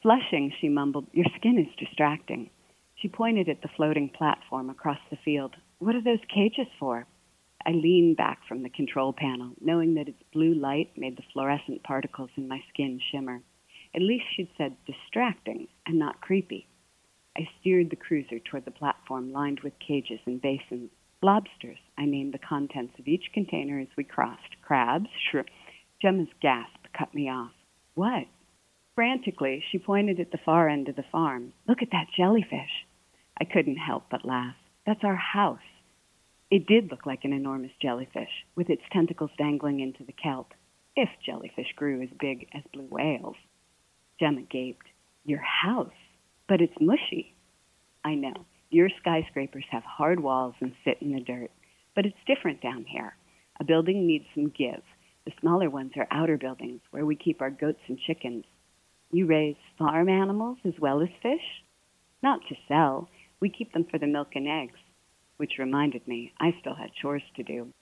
Flushing, 0.00 0.50
she 0.58 0.70
mumbled, 0.70 1.08
your 1.12 1.26
skin 1.36 1.58
is 1.58 1.76
distracting. 1.76 2.48
She 2.96 3.08
pointed 3.08 3.50
at 3.50 3.60
the 3.60 3.68
floating 3.76 4.08
platform 4.08 4.70
across 4.70 4.98
the 5.10 5.18
field. 5.22 5.54
What 5.78 5.94
are 5.94 6.02
those 6.02 6.24
cages 6.34 6.68
for? 6.80 7.06
I 7.66 7.72
leaned 7.72 8.16
back 8.16 8.40
from 8.48 8.62
the 8.62 8.70
control 8.70 9.12
panel, 9.12 9.52
knowing 9.60 9.92
that 9.94 10.08
its 10.08 10.22
blue 10.32 10.54
light 10.54 10.96
made 10.96 11.18
the 11.18 11.22
fluorescent 11.34 11.82
particles 11.82 12.30
in 12.38 12.48
my 12.48 12.62
skin 12.72 12.98
shimmer. 13.12 13.42
At 13.94 14.00
least 14.00 14.24
she'd 14.34 14.48
said 14.56 14.74
distracting 14.86 15.68
and 15.84 15.98
not 15.98 16.22
creepy. 16.22 16.66
I 17.36 17.46
steered 17.60 17.90
the 17.90 17.96
cruiser 17.96 18.38
toward 18.38 18.64
the 18.64 18.70
platform 18.70 19.32
lined 19.32 19.60
with 19.60 19.78
cages 19.86 20.20
and 20.24 20.40
basins. 20.40 20.90
Lobsters. 21.20 21.78
I 21.98 22.04
named 22.04 22.32
the 22.32 22.38
contents 22.38 22.98
of 22.98 23.06
each 23.06 23.32
container 23.34 23.80
as 23.80 23.88
we 23.96 24.04
crossed. 24.04 24.62
Crabs, 24.62 25.08
shrimp. 25.30 25.48
Gemma's 26.00 26.28
gasp 26.40 26.86
cut 26.96 27.12
me 27.12 27.28
off. 27.28 27.52
What? 27.94 28.26
Frantically, 28.94 29.62
she 29.70 29.78
pointed 29.78 30.20
at 30.20 30.30
the 30.30 30.38
far 30.44 30.68
end 30.68 30.88
of 30.88 30.96
the 30.96 31.04
farm. 31.10 31.52
Look 31.66 31.82
at 31.82 31.90
that 31.90 32.06
jellyfish. 32.16 32.86
I 33.40 33.44
couldn't 33.44 33.76
help 33.76 34.04
but 34.10 34.24
laugh. 34.24 34.54
That's 34.86 35.02
our 35.02 35.16
house. 35.16 35.58
It 36.50 36.66
did 36.66 36.90
look 36.90 37.04
like 37.04 37.24
an 37.24 37.32
enormous 37.32 37.72
jellyfish, 37.82 38.30
with 38.54 38.70
its 38.70 38.82
tentacles 38.92 39.30
dangling 39.36 39.80
into 39.80 40.04
the 40.04 40.12
kelp, 40.12 40.54
if 40.96 41.08
jellyfish 41.24 41.72
grew 41.76 42.00
as 42.02 42.08
big 42.18 42.48
as 42.54 42.62
blue 42.72 42.88
whales. 42.90 43.36
Gemma 44.18 44.42
gaped. 44.42 44.86
Your 45.24 45.42
house? 45.42 45.90
But 46.48 46.60
it's 46.60 46.80
mushy. 46.80 47.34
I 48.04 48.14
know. 48.14 48.46
Your 48.70 48.88
skyscrapers 49.00 49.64
have 49.70 49.82
hard 49.82 50.20
walls 50.20 50.54
and 50.60 50.72
sit 50.84 50.98
in 51.00 51.12
the 51.12 51.20
dirt. 51.20 51.50
But 51.94 52.06
it's 52.06 52.16
different 52.26 52.60
down 52.60 52.84
here. 52.84 53.14
A 53.60 53.64
building 53.64 54.06
needs 54.06 54.24
some 54.34 54.52
give. 54.56 54.82
The 55.28 55.34
smaller 55.42 55.68
ones 55.68 55.92
are 55.96 56.08
outer 56.10 56.38
buildings 56.38 56.80
where 56.90 57.04
we 57.04 57.14
keep 57.14 57.42
our 57.42 57.50
goats 57.50 57.82
and 57.86 57.98
chickens. 57.98 58.46
You 59.12 59.26
raise 59.26 59.56
farm 59.76 60.08
animals 60.08 60.56
as 60.64 60.72
well 60.80 61.02
as 61.02 61.10
fish? 61.20 61.62
Not 62.22 62.40
to 62.48 62.56
sell. 62.66 63.10
We 63.38 63.50
keep 63.50 63.74
them 63.74 63.84
for 63.84 63.98
the 63.98 64.06
milk 64.06 64.28
and 64.36 64.48
eggs. 64.48 64.78
Which 65.36 65.58
reminded 65.58 66.08
me, 66.08 66.32
I 66.40 66.56
still 66.58 66.74
had 66.76 66.94
chores 66.94 67.24
to 67.36 67.42
do. 67.42 67.74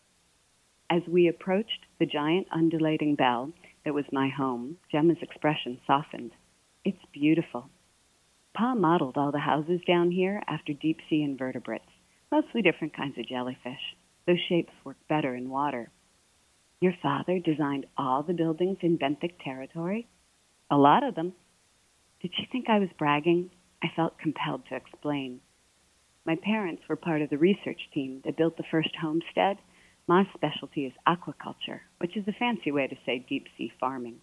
As 0.90 1.02
we 1.06 1.28
approached 1.28 1.86
the 2.00 2.06
giant 2.06 2.48
undulating 2.50 3.14
bell 3.14 3.52
that 3.84 3.94
was 3.94 4.06
my 4.10 4.28
home, 4.28 4.78
Gemma's 4.90 5.22
expression 5.22 5.78
softened. 5.86 6.32
It's 6.84 7.12
beautiful. 7.12 7.70
Pa 8.54 8.74
modeled 8.74 9.16
all 9.16 9.30
the 9.30 9.38
houses 9.38 9.82
down 9.86 10.10
here 10.10 10.42
after 10.48 10.72
deep 10.72 10.98
sea 11.08 11.22
invertebrates, 11.22 11.92
mostly 12.32 12.60
different 12.60 12.96
kinds 12.96 13.16
of 13.18 13.28
jellyfish. 13.28 13.94
Those 14.26 14.40
shapes 14.48 14.72
work 14.82 14.96
better 15.08 15.36
in 15.36 15.48
water. 15.48 15.92
Your 16.78 16.94
father 17.02 17.38
designed 17.38 17.86
all 17.96 18.22
the 18.22 18.34
buildings 18.34 18.78
in 18.82 18.98
benthic 18.98 19.42
territory? 19.42 20.08
A 20.70 20.76
lot 20.76 21.02
of 21.02 21.14
them. 21.14 21.32
Did 22.20 22.32
she 22.36 22.44
think 22.52 22.68
I 22.68 22.78
was 22.78 22.90
bragging? 22.98 23.50
I 23.82 23.88
felt 23.96 24.18
compelled 24.18 24.66
to 24.68 24.76
explain. 24.76 25.40
My 26.26 26.36
parents 26.36 26.82
were 26.86 26.96
part 26.96 27.22
of 27.22 27.30
the 27.30 27.38
research 27.38 27.88
team 27.94 28.20
that 28.24 28.36
built 28.36 28.58
the 28.58 28.62
first 28.70 28.94
homestead. 29.00 29.58
My 30.06 30.28
specialty 30.34 30.84
is 30.84 30.92
aquaculture, 31.08 31.80
which 31.98 32.14
is 32.14 32.28
a 32.28 32.32
fancy 32.32 32.70
way 32.70 32.86
to 32.88 32.96
say 33.06 33.24
deep 33.26 33.46
sea 33.56 33.72
farming. 33.80 34.20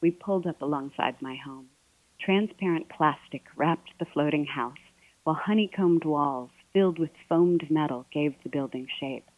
We 0.00 0.10
pulled 0.10 0.46
up 0.46 0.62
alongside 0.62 1.22
my 1.22 1.36
home. 1.36 1.68
Transparent 2.18 2.88
plastic 2.88 3.44
wrapped 3.54 3.90
the 4.00 4.06
floating 4.06 4.46
house, 4.46 4.74
while 5.22 5.36
honeycombed 5.36 6.04
walls 6.04 6.50
filled 6.72 6.98
with 6.98 7.10
foamed 7.28 7.70
metal 7.70 8.06
gave 8.12 8.34
the 8.42 8.48
building 8.48 8.88
shape. 8.98 9.30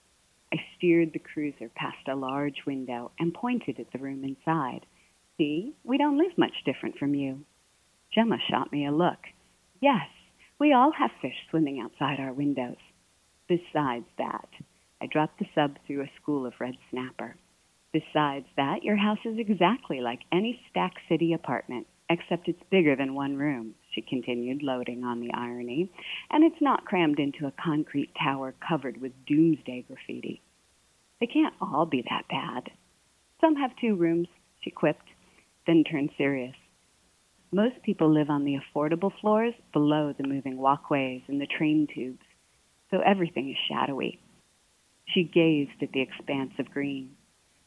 I 0.53 0.57
steered 0.77 1.13
the 1.13 1.19
cruiser 1.19 1.69
past 1.75 2.09
a 2.09 2.15
large 2.15 2.65
window 2.67 3.11
and 3.19 3.35
pointed 3.35 3.79
at 3.79 3.93
the 3.93 3.99
room 3.99 4.25
inside. 4.25 4.87
See, 5.37 5.75
we 5.85 5.99
don't 5.99 6.19
live 6.19 6.37
much 6.37 6.65
different 6.65 6.97
from 6.99 7.15
you. 7.15 7.45
Gemma 8.15 8.39
shot 8.51 8.73
me 8.73 8.87
a 8.87 8.93
look. 8.93 9.19
Yes, 9.81 10.09
we 10.59 10.73
all 10.73 10.93
have 10.93 11.11
fish 11.21 11.37
swimming 11.51 11.81
outside 11.81 12.19
our 12.19 12.33
windows. 12.33 12.79
Besides 13.49 14.07
that, 14.17 14.49
I 15.01 15.07
dropped 15.07 15.39
the 15.39 15.47
sub 15.55 15.77
through 15.87 16.03
a 16.03 16.11
school 16.21 16.47
of 16.47 16.55
red 16.59 16.75
snapper. 16.91 17.37
Besides 17.93 18.47
that, 18.57 18.83
your 18.83 18.97
house 18.97 19.25
is 19.25 19.39
exactly 19.39 20.01
like 20.01 20.21
any 20.33 20.61
Stack 20.71 20.95
City 21.09 21.33
apartment, 21.33 21.87
except 22.11 22.49
it's 22.49 22.63
bigger 22.71 22.97
than 22.97 23.15
one 23.15 23.37
room, 23.37 23.75
she 23.99 24.03
continued, 24.09 24.63
loading 24.63 25.05
on 25.05 25.21
the 25.21 25.33
irony, 25.35 25.91
and 26.31 26.45
it's 26.45 26.61
not 26.61 26.85
crammed 26.85 27.19
into 27.19 27.47
a 27.47 27.53
concrete 27.63 28.11
tower 28.23 28.55
covered 28.67 29.01
with 29.01 29.13
doomsday 29.27 29.85
graffiti. 29.89 30.41
They 31.21 31.27
can't 31.27 31.55
all 31.61 31.87
be 31.87 32.05
that 32.09 32.29
bad. 32.29 32.71
Some 33.41 33.57
have 33.57 33.71
two 33.81 33.97
rooms, 33.97 34.29
she 34.61 34.71
quipped, 34.71 35.09
then 35.67 35.85
turned 35.85 36.11
serious. 36.17 36.55
Most 37.51 37.83
people 37.83 38.13
live 38.13 38.31
on 38.31 38.45
the 38.45 38.59
affordable 38.59 39.13
floors 39.21 39.55
below 39.73 40.15
the 40.17 40.29
moving 40.29 40.59
walkways 40.59 41.23
and 41.27 41.41
the 41.41 41.47
train 41.47 41.89
tubes, 41.93 42.25
so 42.91 43.01
everything 43.01 43.51
is 43.51 43.57
shadowy. 43.69 44.21
She 45.07 45.25
gazed 45.25 45.83
at 45.83 45.93
the 45.93 46.03
expanse 46.03 46.53
of 46.59 46.71
green. 46.71 47.17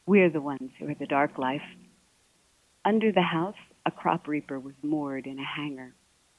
We're 0.05 0.29
the 0.29 0.41
ones 0.41 0.71
who 0.79 0.87
are 0.87 0.95
the 0.95 1.07
dark 1.07 1.37
life. 1.37 1.61
Under 2.85 3.11
the 3.11 3.21
house, 3.21 3.55
a 3.85 3.91
crop 3.91 4.27
reaper 4.27 4.59
was 4.59 4.75
moored 4.83 5.25
in 5.25 5.39
a 5.39 5.43
hangar. 5.43 5.93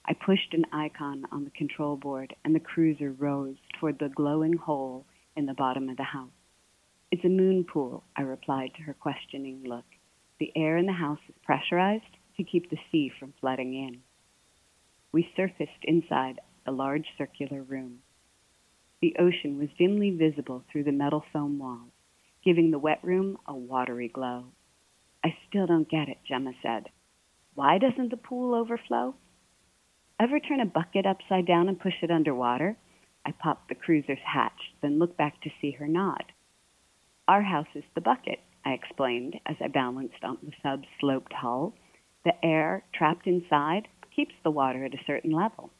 I 0.05 0.15
pushed 0.15 0.53
an 0.53 0.65
icon 0.73 1.27
on 1.31 1.45
the 1.45 1.51
control 1.51 1.97
board, 1.97 2.35
and 2.45 2.55
the 2.55 2.61
cruiser 2.61 3.13
rose 3.13 3.57
toward 3.79 3.99
the 3.99 4.09
glowing 4.09 4.55
hole 4.57 5.07
in 5.37 5.47
the 5.47 5.55
bottom 5.55 5.89
of 5.89 5.97
the 5.97 6.03
house. 6.03 6.31
It's 7.11 7.25
a 7.25 7.29
moon 7.29 7.65
pool, 7.65 8.05
I 8.17 8.23
replied 8.23 8.73
to 8.77 8.83
her 8.83 8.95
questioning 8.95 9.63
look. 9.65 9.85
The 10.41 10.51
air 10.57 10.77
in 10.77 10.87
the 10.87 10.93
house 10.93 11.21
is 11.29 11.35
pressurized 11.45 12.17
to 12.37 12.43
keep 12.43 12.69
the 12.69 12.79
sea 12.91 13.13
from 13.19 13.35
flooding 13.41 13.75
in. 13.75 14.01
We 15.13 15.31
surfaced 15.37 15.85
inside 15.85 16.41
a 16.67 16.73
large 16.73 17.07
circular 17.17 17.63
room. 17.63 18.01
The 19.01 19.15
ocean 19.19 19.59
was 19.59 19.69
dimly 19.79 20.11
visible 20.11 20.65
through 20.71 20.85
the 20.85 20.93
metal 20.93 21.23
foam 21.33 21.59
walls, 21.59 21.93
giving 22.45 22.71
the 22.71 22.79
wet 22.79 23.01
room 23.05 23.37
a 23.47 23.55
watery 23.55 24.09
glow. 24.09 24.47
I 25.25 25.37
still 25.49 25.67
don't 25.67 25.89
get 25.89 26.09
it, 26.09 26.19
Gemma 26.27 26.53
said. 26.63 26.89
Why 27.55 27.79
doesn't 27.79 28.11
the 28.11 28.17
pool 28.17 28.55
overflow? 28.55 29.15
Ever 30.23 30.39
turn 30.39 30.61
a 30.61 30.67
bucket 30.67 31.05
upside 31.05 31.47
down 31.47 31.69
and 31.69 31.81
push 31.81 32.01
it 32.01 32.11
underwater? 32.13 32.77
I 33.27 33.33
popped 33.33 33.69
the 33.69 33.75
cruiser's 33.75 34.23
hatch, 34.25 34.73
then 34.81 35.01
looked 35.01 35.17
back 35.17 35.41
to 35.41 35.51
see 35.61 35.73
her 35.73 35.89
nod. 35.89 36.23
Our 37.27 37.43
house 37.43 37.67
is 37.75 37.83
the 37.97 38.03
bucket, 38.03 38.39
I 38.65 38.71
explained 38.71 39.41
as 39.47 39.57
I 39.61 39.67
balanced 39.67 40.23
on 40.23 40.39
the 40.41 40.53
sub's 40.63 40.87
sloped 41.01 41.33
hull. 41.33 41.75
The 42.25 42.35
air 42.45 42.85
trapped 42.95 43.27
inside 43.27 43.89
keeps 44.15 44.33
the 44.45 44.53
water 44.53 44.85
at 44.85 44.95
a 44.95 45.05
certain 45.09 45.33
level. 45.33 45.71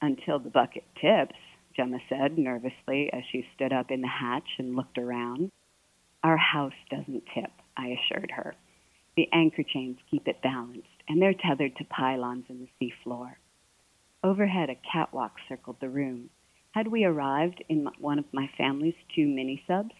Until 0.00 0.38
the 0.38 0.48
bucket 0.48 0.84
tips, 0.98 1.36
Gemma 1.76 1.98
said 2.08 2.38
nervously 2.38 3.10
as 3.12 3.24
she 3.30 3.46
stood 3.54 3.74
up 3.74 3.90
in 3.90 4.00
the 4.00 4.08
hatch 4.08 4.48
and 4.58 4.74
looked 4.74 4.96
around. 4.96 5.52
Our 6.22 6.38
house 6.38 6.72
doesn't 6.88 7.24
tip, 7.34 7.50
I 7.76 7.88
assured 7.88 8.30
her. 8.30 8.54
The 9.18 9.28
anchor 9.34 9.64
chains 9.64 9.98
keep 10.10 10.26
it 10.28 10.40
balanced 10.40 10.88
and 11.06 11.20
they're 11.20 11.34
tethered 11.34 11.76
to 11.76 11.84
pylons 11.84 12.46
in 12.48 12.66
the 12.66 12.68
seafloor. 12.80 13.34
Overhead, 14.26 14.70
a 14.70 14.74
catwalk 14.74 15.36
circled 15.48 15.76
the 15.80 15.88
room. 15.88 16.30
Had 16.72 16.88
we 16.88 17.04
arrived 17.04 17.62
in 17.68 17.88
one 18.00 18.18
of 18.18 18.24
my 18.32 18.50
family's 18.58 18.96
two 19.14 19.24
mini 19.24 19.62
subs, 19.68 19.94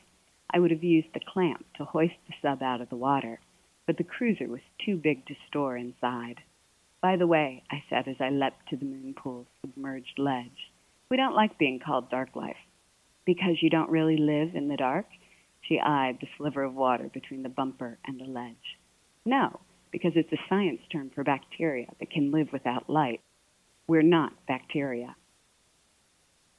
I 0.50 0.58
would 0.58 0.72
have 0.72 0.82
used 0.82 1.14
the 1.14 1.20
clamp 1.32 1.64
to 1.76 1.84
hoist 1.84 2.16
the 2.26 2.34
sub 2.42 2.60
out 2.60 2.80
of 2.80 2.88
the 2.88 2.96
water, 2.96 3.38
but 3.86 3.98
the 3.98 4.02
cruiser 4.02 4.48
was 4.48 4.62
too 4.84 4.96
big 4.96 5.24
to 5.26 5.36
store 5.46 5.76
inside. 5.76 6.40
By 7.00 7.14
the 7.14 7.28
way, 7.28 7.62
I 7.70 7.84
said 7.88 8.08
as 8.08 8.16
I 8.18 8.30
leapt 8.30 8.68
to 8.70 8.76
the 8.76 8.84
moon 8.84 9.14
pool's 9.14 9.46
submerged 9.60 10.18
ledge, 10.18 10.72
we 11.08 11.16
don't 11.16 11.36
like 11.36 11.56
being 11.56 11.78
called 11.78 12.10
dark 12.10 12.34
life. 12.34 12.56
Because 13.26 13.62
you 13.62 13.70
don't 13.70 13.90
really 13.90 14.16
live 14.16 14.56
in 14.56 14.66
the 14.66 14.76
dark? 14.76 15.06
She 15.60 15.78
eyed 15.78 16.18
the 16.20 16.26
sliver 16.36 16.64
of 16.64 16.74
water 16.74 17.08
between 17.14 17.44
the 17.44 17.48
bumper 17.48 17.96
and 18.04 18.18
the 18.18 18.24
ledge. 18.24 18.76
No, 19.24 19.60
because 19.92 20.14
it's 20.16 20.32
a 20.32 20.48
science 20.48 20.80
term 20.90 21.12
for 21.14 21.22
bacteria 21.22 21.86
that 22.00 22.10
can 22.10 22.32
live 22.32 22.48
without 22.52 22.90
light. 22.90 23.20
We're 23.88 24.02
not 24.02 24.32
bacteria. 24.46 25.16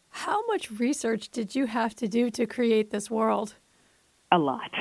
How 0.09 0.45
much 0.47 0.71
research 0.71 1.29
did 1.29 1.55
you 1.55 1.65
have 1.65 1.95
to 1.95 2.07
do 2.07 2.29
to 2.31 2.45
create 2.45 2.91
this 2.91 3.11
world? 3.11 3.55
A 4.31 4.37
lot. 4.37 4.71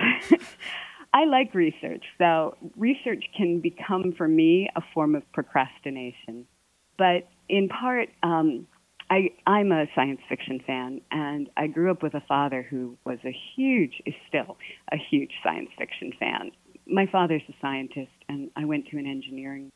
I 1.15 1.25
like 1.25 1.55
research, 1.55 2.05
so 2.19 2.57
research 2.77 3.25
can 3.37 3.61
become 3.61 4.13
for 4.17 4.29
me 4.29 4.69
a 4.77 4.83
form 4.93 5.15
of 5.15 5.23
procrastination. 5.33 6.47
But 6.99 7.29
in 7.49 7.69
part, 7.69 8.09
um, 8.23 8.67
I, 9.11 9.31
I'm 9.47 9.73
a 9.73 9.87
science 9.95 10.21
fiction 10.29 10.61
fan, 10.67 11.01
and 11.11 11.49
I 11.57 11.69
grew 11.69 11.91
up 11.91 12.03
with 12.03 12.15
a 12.15 12.23
father 12.29 12.67
who 12.69 12.97
was 13.05 13.19
a 13.25 13.35
huge, 13.55 14.03
is 14.05 14.15
still 14.29 14.57
a 14.93 14.97
huge 14.97 15.33
science 15.43 15.71
fiction 15.79 16.13
fan 16.19 16.51
my 16.87 17.07
father's 17.11 17.43
a 17.49 17.55
scientist, 17.61 18.13
and 18.29 18.51
I 18.57 18.65
went 18.65 18.87
to 18.89 18.99
an 18.99 19.07
engineering 19.07 19.71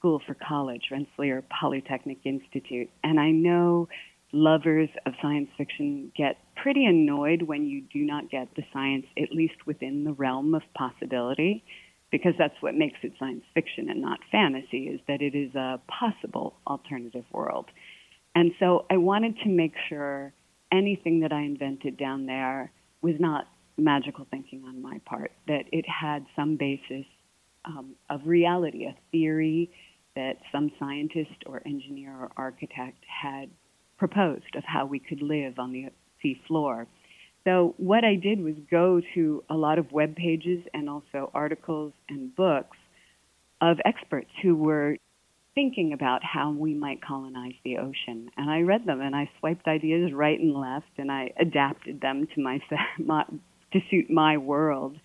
school 0.00 0.20
for 0.26 0.34
college, 0.34 0.84
Rensselaer 0.90 1.44
Polytechnic 1.60 2.18
Institute, 2.24 2.88
and 3.04 3.20
I 3.20 3.30
know 3.30 3.88
lovers 4.32 4.88
of 5.06 5.12
science 5.20 5.48
fiction 5.58 6.10
get 6.16 6.36
pretty 6.56 6.84
annoyed 6.84 7.42
when 7.42 7.66
you 7.66 7.82
do 7.92 8.00
not 8.00 8.30
get 8.30 8.48
the 8.56 8.62
science 8.72 9.06
at 9.18 9.32
least 9.32 9.66
within 9.66 10.04
the 10.04 10.12
realm 10.12 10.54
of 10.54 10.62
possibility 10.74 11.64
because 12.10 12.32
that's 12.38 12.54
what 12.60 12.74
makes 12.74 12.98
it 13.02 13.12
science 13.18 13.44
fiction 13.54 13.88
and 13.90 14.00
not 14.00 14.18
fantasy 14.32 14.84
is 14.88 15.00
that 15.06 15.20
it 15.20 15.34
is 15.34 15.54
a 15.54 15.80
possible 15.86 16.54
alternative 16.66 17.24
world. 17.32 17.66
And 18.34 18.52
so 18.58 18.86
I 18.90 18.96
wanted 18.96 19.36
to 19.44 19.48
make 19.48 19.74
sure 19.88 20.32
anything 20.72 21.20
that 21.20 21.32
I 21.32 21.42
invented 21.42 21.96
down 21.96 22.26
there 22.26 22.72
was 23.02 23.14
not 23.18 23.46
magical 23.76 24.26
thinking 24.30 24.64
on 24.66 24.82
my 24.82 25.00
part, 25.04 25.32
that 25.46 25.64
it 25.72 25.84
had 25.88 26.26
some 26.36 26.56
basis 26.56 27.06
um, 27.64 27.94
of 28.08 28.20
reality, 28.24 28.84
a 28.84 28.94
theory 29.10 29.70
that 30.16 30.34
some 30.52 30.70
scientist 30.78 31.44
or 31.46 31.62
engineer 31.66 32.12
or 32.12 32.30
architect 32.36 32.98
had 33.22 33.50
proposed 33.98 34.56
of 34.56 34.64
how 34.64 34.86
we 34.86 34.98
could 34.98 35.22
live 35.22 35.58
on 35.58 35.72
the 35.72 35.86
sea 36.22 36.40
floor. 36.46 36.86
So 37.44 37.74
what 37.78 38.04
I 38.04 38.16
did 38.16 38.42
was 38.42 38.54
go 38.70 39.00
to 39.14 39.44
a 39.48 39.54
lot 39.54 39.78
of 39.78 39.92
web 39.92 40.16
pages 40.16 40.64
and 40.74 40.90
also 40.90 41.30
articles 41.32 41.92
and 42.08 42.34
books 42.34 42.76
of 43.60 43.78
experts 43.84 44.30
who 44.42 44.56
were 44.56 44.96
thinking 45.54 45.92
about 45.92 46.22
how 46.22 46.50
we 46.52 46.74
might 46.74 47.02
colonize 47.02 47.54
the 47.64 47.78
ocean. 47.78 48.30
And 48.36 48.50
I 48.50 48.60
read 48.60 48.86
them 48.86 49.00
and 49.00 49.14
I 49.16 49.30
swiped 49.38 49.66
ideas 49.66 50.12
right 50.12 50.38
and 50.38 50.54
left 50.54 50.98
and 50.98 51.10
I 51.10 51.32
adapted 51.38 52.00
them 52.00 52.28
to 52.34 52.40
my, 52.40 52.60
my 52.98 53.24
to 53.72 53.80
suit 53.90 54.10
my 54.10 54.36
world. 54.36 54.96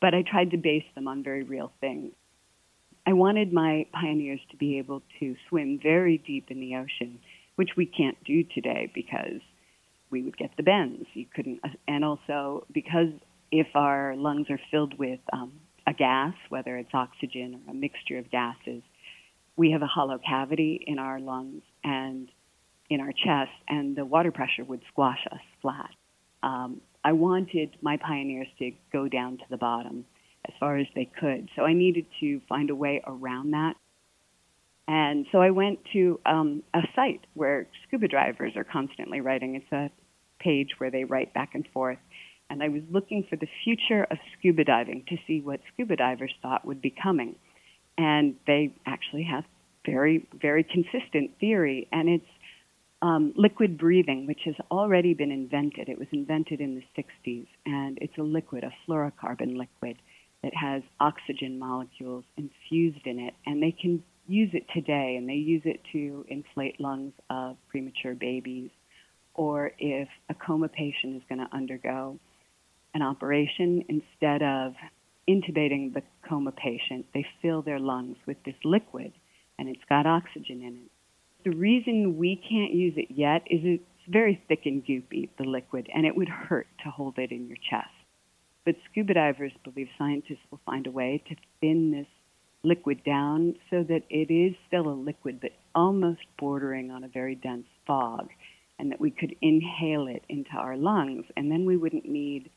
But 0.00 0.14
I 0.14 0.22
tried 0.22 0.52
to 0.52 0.56
base 0.56 0.84
them 0.94 1.08
on 1.08 1.24
very 1.24 1.42
real 1.42 1.72
things. 1.80 2.12
I 3.08 3.14
wanted 3.14 3.54
my 3.54 3.86
pioneers 3.90 4.40
to 4.50 4.58
be 4.58 4.76
able 4.76 5.00
to 5.18 5.34
swim 5.48 5.80
very 5.82 6.18
deep 6.18 6.50
in 6.50 6.60
the 6.60 6.76
ocean, 6.76 7.18
which 7.56 7.70
we 7.74 7.86
can't 7.86 8.22
do 8.22 8.44
today 8.44 8.92
because 8.94 9.40
we 10.10 10.22
would 10.22 10.36
get 10.36 10.50
the 10.58 10.62
bends. 10.62 11.06
You 11.14 11.24
couldn't, 11.34 11.60
and 11.86 12.04
also 12.04 12.66
because 12.70 13.08
if 13.50 13.68
our 13.74 14.14
lungs 14.14 14.48
are 14.50 14.60
filled 14.70 14.98
with 14.98 15.20
um, 15.32 15.54
a 15.86 15.94
gas, 15.94 16.34
whether 16.50 16.76
it's 16.76 16.92
oxygen 16.92 17.62
or 17.66 17.70
a 17.70 17.74
mixture 17.74 18.18
of 18.18 18.30
gases, 18.30 18.82
we 19.56 19.70
have 19.70 19.80
a 19.80 19.86
hollow 19.86 20.18
cavity 20.18 20.84
in 20.86 20.98
our 20.98 21.18
lungs 21.18 21.62
and 21.82 22.28
in 22.90 23.00
our 23.00 23.12
chest, 23.12 23.56
and 23.70 23.96
the 23.96 24.04
water 24.04 24.32
pressure 24.32 24.64
would 24.64 24.82
squash 24.92 25.26
us 25.32 25.40
flat. 25.62 25.94
Um, 26.42 26.82
I 27.02 27.12
wanted 27.12 27.70
my 27.80 27.96
pioneers 27.96 28.48
to 28.58 28.72
go 28.92 29.08
down 29.08 29.38
to 29.38 29.44
the 29.48 29.56
bottom 29.56 30.04
as 30.48 30.54
far 30.58 30.78
as 30.78 30.86
they 30.94 31.10
could, 31.20 31.48
so 31.54 31.62
I 31.62 31.74
needed 31.74 32.06
to 32.20 32.40
find 32.48 32.70
a 32.70 32.74
way 32.74 33.02
around 33.06 33.52
that. 33.52 33.76
And 34.88 35.26
so 35.30 35.42
I 35.42 35.50
went 35.50 35.80
to 35.92 36.18
um, 36.24 36.62
a 36.72 36.80
site 36.96 37.20
where 37.34 37.66
scuba 37.86 38.08
divers 38.08 38.54
are 38.56 38.64
constantly 38.64 39.20
writing. 39.20 39.54
It's 39.54 39.70
a 39.70 39.90
page 40.42 40.70
where 40.78 40.90
they 40.90 41.04
write 41.04 41.34
back 41.34 41.50
and 41.54 41.66
forth. 41.74 41.98
And 42.48 42.62
I 42.62 42.68
was 42.68 42.80
looking 42.90 43.26
for 43.28 43.36
the 43.36 43.48
future 43.64 44.06
of 44.10 44.16
scuba 44.38 44.64
diving 44.64 45.04
to 45.08 45.16
see 45.26 45.42
what 45.42 45.60
scuba 45.72 45.96
divers 45.96 46.32
thought 46.40 46.64
would 46.64 46.80
be 46.80 46.94
coming. 47.02 47.36
And 47.98 48.36
they 48.46 48.74
actually 48.86 49.24
have 49.24 49.44
very, 49.84 50.26
very 50.40 50.64
consistent 50.64 51.32
theory. 51.38 51.86
And 51.92 52.08
it's 52.08 52.30
um, 53.02 53.34
liquid 53.36 53.76
breathing, 53.76 54.26
which 54.26 54.40
has 54.46 54.54
already 54.70 55.12
been 55.12 55.30
invented. 55.30 55.90
It 55.90 55.98
was 55.98 56.08
invented 56.12 56.62
in 56.62 56.76
the 56.76 57.02
60s. 57.02 57.46
And 57.66 57.98
it's 58.00 58.16
a 58.16 58.22
liquid, 58.22 58.64
a 58.64 58.72
fluorocarbon 58.88 59.58
liquid 59.58 59.98
that 60.42 60.54
has 60.54 60.82
oxygen 61.00 61.58
molecules 61.58 62.24
infused 62.36 63.06
in 63.06 63.18
it. 63.18 63.34
And 63.46 63.62
they 63.62 63.72
can 63.72 64.02
use 64.26 64.50
it 64.52 64.64
today, 64.74 65.16
and 65.16 65.28
they 65.28 65.34
use 65.34 65.62
it 65.64 65.80
to 65.92 66.24
inflate 66.28 66.80
lungs 66.80 67.14
of 67.30 67.56
premature 67.68 68.14
babies, 68.14 68.70
or 69.34 69.72
if 69.78 70.08
a 70.28 70.34
coma 70.34 70.68
patient 70.68 71.16
is 71.16 71.22
going 71.28 71.38
to 71.38 71.48
undergo 71.56 72.18
an 72.94 73.02
operation, 73.02 73.84
instead 73.88 74.42
of 74.42 74.74
intubating 75.28 75.92
the 75.94 76.02
coma 76.28 76.52
patient, 76.52 77.06
they 77.14 77.24
fill 77.42 77.62
their 77.62 77.78
lungs 77.78 78.16
with 78.26 78.36
this 78.44 78.54
liquid, 78.64 79.12
and 79.58 79.68
it's 79.68 79.84
got 79.88 80.06
oxygen 80.06 80.62
in 80.62 80.74
it. 80.74 80.90
The 81.44 81.56
reason 81.56 82.18
we 82.18 82.36
can't 82.36 82.72
use 82.72 82.94
it 82.96 83.08
yet 83.10 83.42
is 83.46 83.60
it's 83.62 83.84
very 84.08 84.42
thick 84.48 84.60
and 84.64 84.84
goopy, 84.84 85.28
the 85.38 85.44
liquid, 85.44 85.88
and 85.94 86.06
it 86.06 86.16
would 86.16 86.28
hurt 86.28 86.66
to 86.84 86.90
hold 86.90 87.18
it 87.18 87.30
in 87.30 87.46
your 87.46 87.56
chest. 87.70 87.88
But 88.68 88.76
scuba 88.90 89.14
divers 89.14 89.52
believe 89.64 89.88
scientists 89.96 90.44
will 90.50 90.60
find 90.66 90.86
a 90.86 90.90
way 90.90 91.22
to 91.26 91.36
thin 91.58 91.90
this 91.90 92.06
liquid 92.62 93.02
down 93.02 93.54
so 93.70 93.82
that 93.82 94.02
it 94.10 94.30
is 94.30 94.54
still 94.66 94.90
a 94.90 94.92
liquid 94.92 95.40
but 95.40 95.52
almost 95.74 96.20
bordering 96.38 96.90
on 96.90 97.02
a 97.02 97.08
very 97.08 97.34
dense 97.34 97.64
fog 97.86 98.28
and 98.78 98.92
that 98.92 99.00
we 99.00 99.10
could 99.10 99.34
inhale 99.40 100.06
it 100.06 100.22
into 100.28 100.50
our 100.50 100.76
lungs 100.76 101.24
and 101.34 101.50
then 101.50 101.64
we 101.64 101.78
wouldn't 101.78 102.06
need 102.06 102.50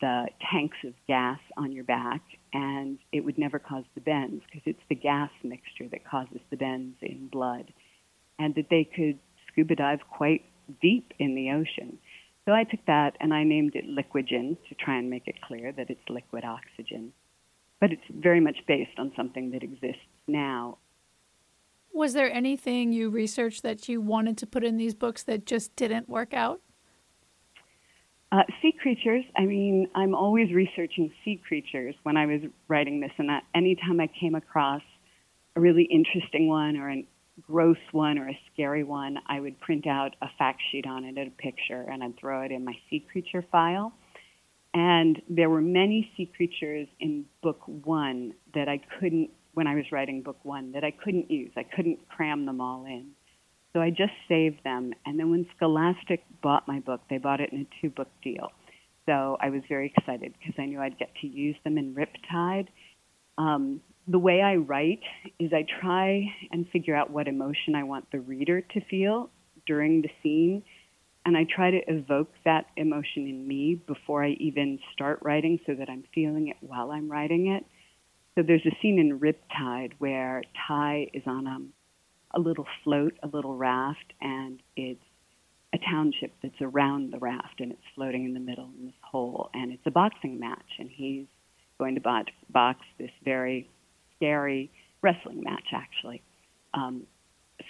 the 0.00 0.24
tanks 0.50 0.78
of 0.86 0.94
gas 1.06 1.40
on 1.58 1.70
your 1.70 1.84
back 1.84 2.22
and 2.54 2.98
it 3.12 3.22
would 3.22 3.36
never 3.36 3.58
cause 3.58 3.84
the 3.94 4.00
bends 4.00 4.42
because 4.46 4.62
it's 4.64 4.88
the 4.88 4.94
gas 4.94 5.28
mixture 5.44 5.86
that 5.90 6.02
causes 6.02 6.40
the 6.48 6.56
bends 6.56 6.96
in 7.02 7.28
blood 7.30 7.74
and 8.38 8.54
that 8.54 8.70
they 8.70 8.84
could 8.84 9.18
scuba 9.48 9.74
dive 9.74 10.00
quite 10.08 10.46
deep 10.80 11.12
in 11.18 11.34
the 11.34 11.50
ocean. 11.50 11.98
So 12.46 12.52
I 12.52 12.64
took 12.64 12.84
that 12.86 13.16
and 13.20 13.32
I 13.32 13.44
named 13.44 13.76
it 13.76 13.84
Liquigen 13.86 14.56
to 14.68 14.74
try 14.74 14.96
and 14.98 15.08
make 15.08 15.28
it 15.28 15.40
clear 15.42 15.72
that 15.72 15.90
it's 15.90 16.08
liquid 16.08 16.44
oxygen 16.44 17.12
but 17.82 17.90
it's 17.90 18.02
very 18.14 18.38
much 18.38 18.58
based 18.68 18.96
on 18.96 19.10
something 19.16 19.50
that 19.50 19.64
exists 19.64 20.06
now. 20.28 20.78
Was 21.92 22.12
there 22.12 22.32
anything 22.32 22.92
you 22.92 23.10
researched 23.10 23.64
that 23.64 23.88
you 23.88 24.00
wanted 24.00 24.38
to 24.38 24.46
put 24.46 24.62
in 24.62 24.76
these 24.76 24.94
books 24.94 25.24
that 25.24 25.46
just 25.46 25.74
didn't 25.74 26.08
work 26.08 26.32
out? 26.32 26.60
Uh, 28.30 28.44
sea 28.62 28.72
creatures. 28.80 29.24
I 29.36 29.46
mean, 29.46 29.88
I'm 29.96 30.14
always 30.14 30.52
researching 30.52 31.10
sea 31.24 31.42
creatures 31.44 31.96
when 32.04 32.16
I 32.16 32.26
was 32.26 32.42
writing 32.68 33.00
this, 33.00 33.10
and 33.18 33.28
that 33.28 33.42
anytime 33.52 33.98
I 33.98 34.06
came 34.06 34.36
across 34.36 34.82
a 35.56 35.60
really 35.60 35.82
interesting 35.90 36.46
one 36.46 36.76
or 36.76 36.88
a 36.88 37.04
gross 37.40 37.78
one 37.92 38.18
or 38.18 38.28
a 38.28 38.38
scary 38.52 38.84
one, 38.84 39.18
I 39.26 39.40
would 39.40 39.58
print 39.60 39.86
out 39.86 40.14
a 40.20 40.28
fact 40.38 40.60
sheet 40.70 40.86
on 40.86 41.04
it, 41.04 41.16
a 41.18 41.30
picture, 41.30 41.82
and 41.90 42.02
I'd 42.02 42.18
throw 42.18 42.42
it 42.42 42.52
in 42.52 42.64
my 42.64 42.74
sea 42.88 43.04
creature 43.10 43.44
file. 43.50 43.92
And 44.74 45.20
there 45.28 45.50
were 45.50 45.60
many 45.60 46.10
sea 46.16 46.30
creatures 46.34 46.88
in 47.00 47.26
book 47.42 47.60
one 47.66 48.34
that 48.54 48.68
I 48.68 48.80
couldn't, 48.98 49.30
when 49.54 49.66
I 49.66 49.74
was 49.74 49.84
writing 49.92 50.22
book 50.22 50.38
one, 50.44 50.72
that 50.72 50.84
I 50.84 50.90
couldn't 50.90 51.30
use. 51.30 51.50
I 51.56 51.62
couldn't 51.62 52.08
cram 52.08 52.46
them 52.46 52.60
all 52.60 52.84
in. 52.86 53.10
So 53.72 53.80
I 53.80 53.90
just 53.90 54.12
saved 54.28 54.64
them. 54.64 54.92
And 55.04 55.18
then 55.18 55.30
when 55.30 55.46
Scholastic 55.56 56.24
bought 56.42 56.68
my 56.68 56.80
book, 56.80 57.00
they 57.08 57.18
bought 57.18 57.40
it 57.40 57.52
in 57.52 57.60
a 57.60 57.66
two 57.80 57.90
book 57.90 58.08
deal. 58.22 58.50
So 59.06 59.36
I 59.40 59.50
was 59.50 59.62
very 59.68 59.92
excited 59.96 60.34
because 60.38 60.54
I 60.58 60.66
knew 60.66 60.80
I'd 60.80 60.98
get 60.98 61.10
to 61.22 61.26
use 61.26 61.56
them 61.64 61.76
in 61.76 61.94
Rip 61.94 62.12
Tide. 62.30 62.68
Um, 63.36 63.80
the 64.12 64.18
way 64.18 64.42
I 64.42 64.56
write 64.56 65.02
is 65.38 65.52
I 65.52 65.64
try 65.80 66.24
and 66.50 66.68
figure 66.68 66.94
out 66.94 67.10
what 67.10 67.28
emotion 67.28 67.74
I 67.74 67.84
want 67.84 68.10
the 68.12 68.20
reader 68.20 68.60
to 68.60 68.80
feel 68.90 69.30
during 69.66 70.02
the 70.02 70.10
scene 70.22 70.62
and 71.24 71.36
I 71.36 71.44
try 71.44 71.70
to 71.70 71.80
evoke 71.86 72.30
that 72.44 72.66
emotion 72.76 73.26
in 73.26 73.46
me 73.46 73.80
before 73.86 74.24
I 74.24 74.30
even 74.40 74.80
start 74.92 75.20
writing 75.22 75.60
so 75.66 75.74
that 75.74 75.88
I'm 75.88 76.04
feeling 76.14 76.48
it 76.48 76.56
while 76.60 76.90
I'm 76.90 77.10
writing 77.10 77.46
it. 77.48 77.64
So 78.34 78.42
there's 78.42 78.66
a 78.66 78.76
scene 78.82 78.98
in 78.98 79.20
Rip 79.20 79.40
Tide 79.56 79.94
where 79.98 80.42
Ty 80.66 81.08
is 81.14 81.22
on 81.26 81.46
a, 81.46 82.38
a 82.38 82.40
little 82.40 82.66
float, 82.82 83.14
a 83.22 83.28
little 83.28 83.56
raft, 83.56 84.12
and 84.20 84.60
it's 84.76 85.00
a 85.72 85.78
township 85.78 86.32
that's 86.42 86.60
around 86.60 87.12
the 87.12 87.18
raft 87.18 87.60
and 87.60 87.72
it's 87.72 87.82
floating 87.94 88.24
in 88.24 88.34
the 88.34 88.40
middle 88.40 88.70
in 88.78 88.86
this 88.86 88.94
hole 89.00 89.48
and 89.54 89.72
it's 89.72 89.86
a 89.86 89.90
boxing 89.90 90.38
match 90.38 90.58
and 90.78 90.90
he's 90.90 91.24
going 91.78 91.94
to 91.94 92.00
box, 92.00 92.30
box 92.50 92.80
this 92.98 93.10
very 93.24 93.70
scary 94.22 94.70
wrestling 95.02 95.42
match 95.42 95.66
actually 95.74 96.22
um, 96.74 97.02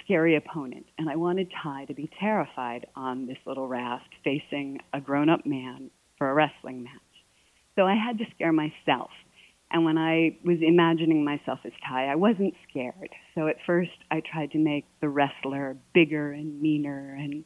scary 0.04 0.36
opponent, 0.36 0.86
and 0.98 1.08
I 1.08 1.16
wanted 1.16 1.50
Ty 1.62 1.86
to 1.86 1.94
be 1.94 2.10
terrified 2.20 2.86
on 2.96 3.26
this 3.26 3.38
little 3.46 3.68
raft 3.68 4.08
facing 4.24 4.80
a 4.92 5.00
grown 5.00 5.28
up 5.28 5.44
man 5.46 5.90
for 6.18 6.30
a 6.30 6.34
wrestling 6.34 6.82
match. 6.84 6.92
So 7.76 7.86
I 7.86 7.94
had 7.94 8.18
to 8.18 8.24
scare 8.34 8.52
myself. 8.52 9.10
And 9.70 9.84
when 9.84 9.96
I 9.96 10.36
was 10.44 10.58
imagining 10.60 11.24
myself 11.24 11.60
as 11.64 11.72
Ty, 11.88 12.06
I 12.06 12.16
wasn't 12.16 12.54
scared. 12.68 13.08
So 13.34 13.48
at 13.48 13.56
first 13.66 13.90
I 14.10 14.20
tried 14.20 14.50
to 14.52 14.58
make 14.58 14.84
the 15.00 15.08
wrestler 15.08 15.76
bigger 15.94 16.32
and 16.32 16.60
meaner 16.60 17.16
and 17.18 17.44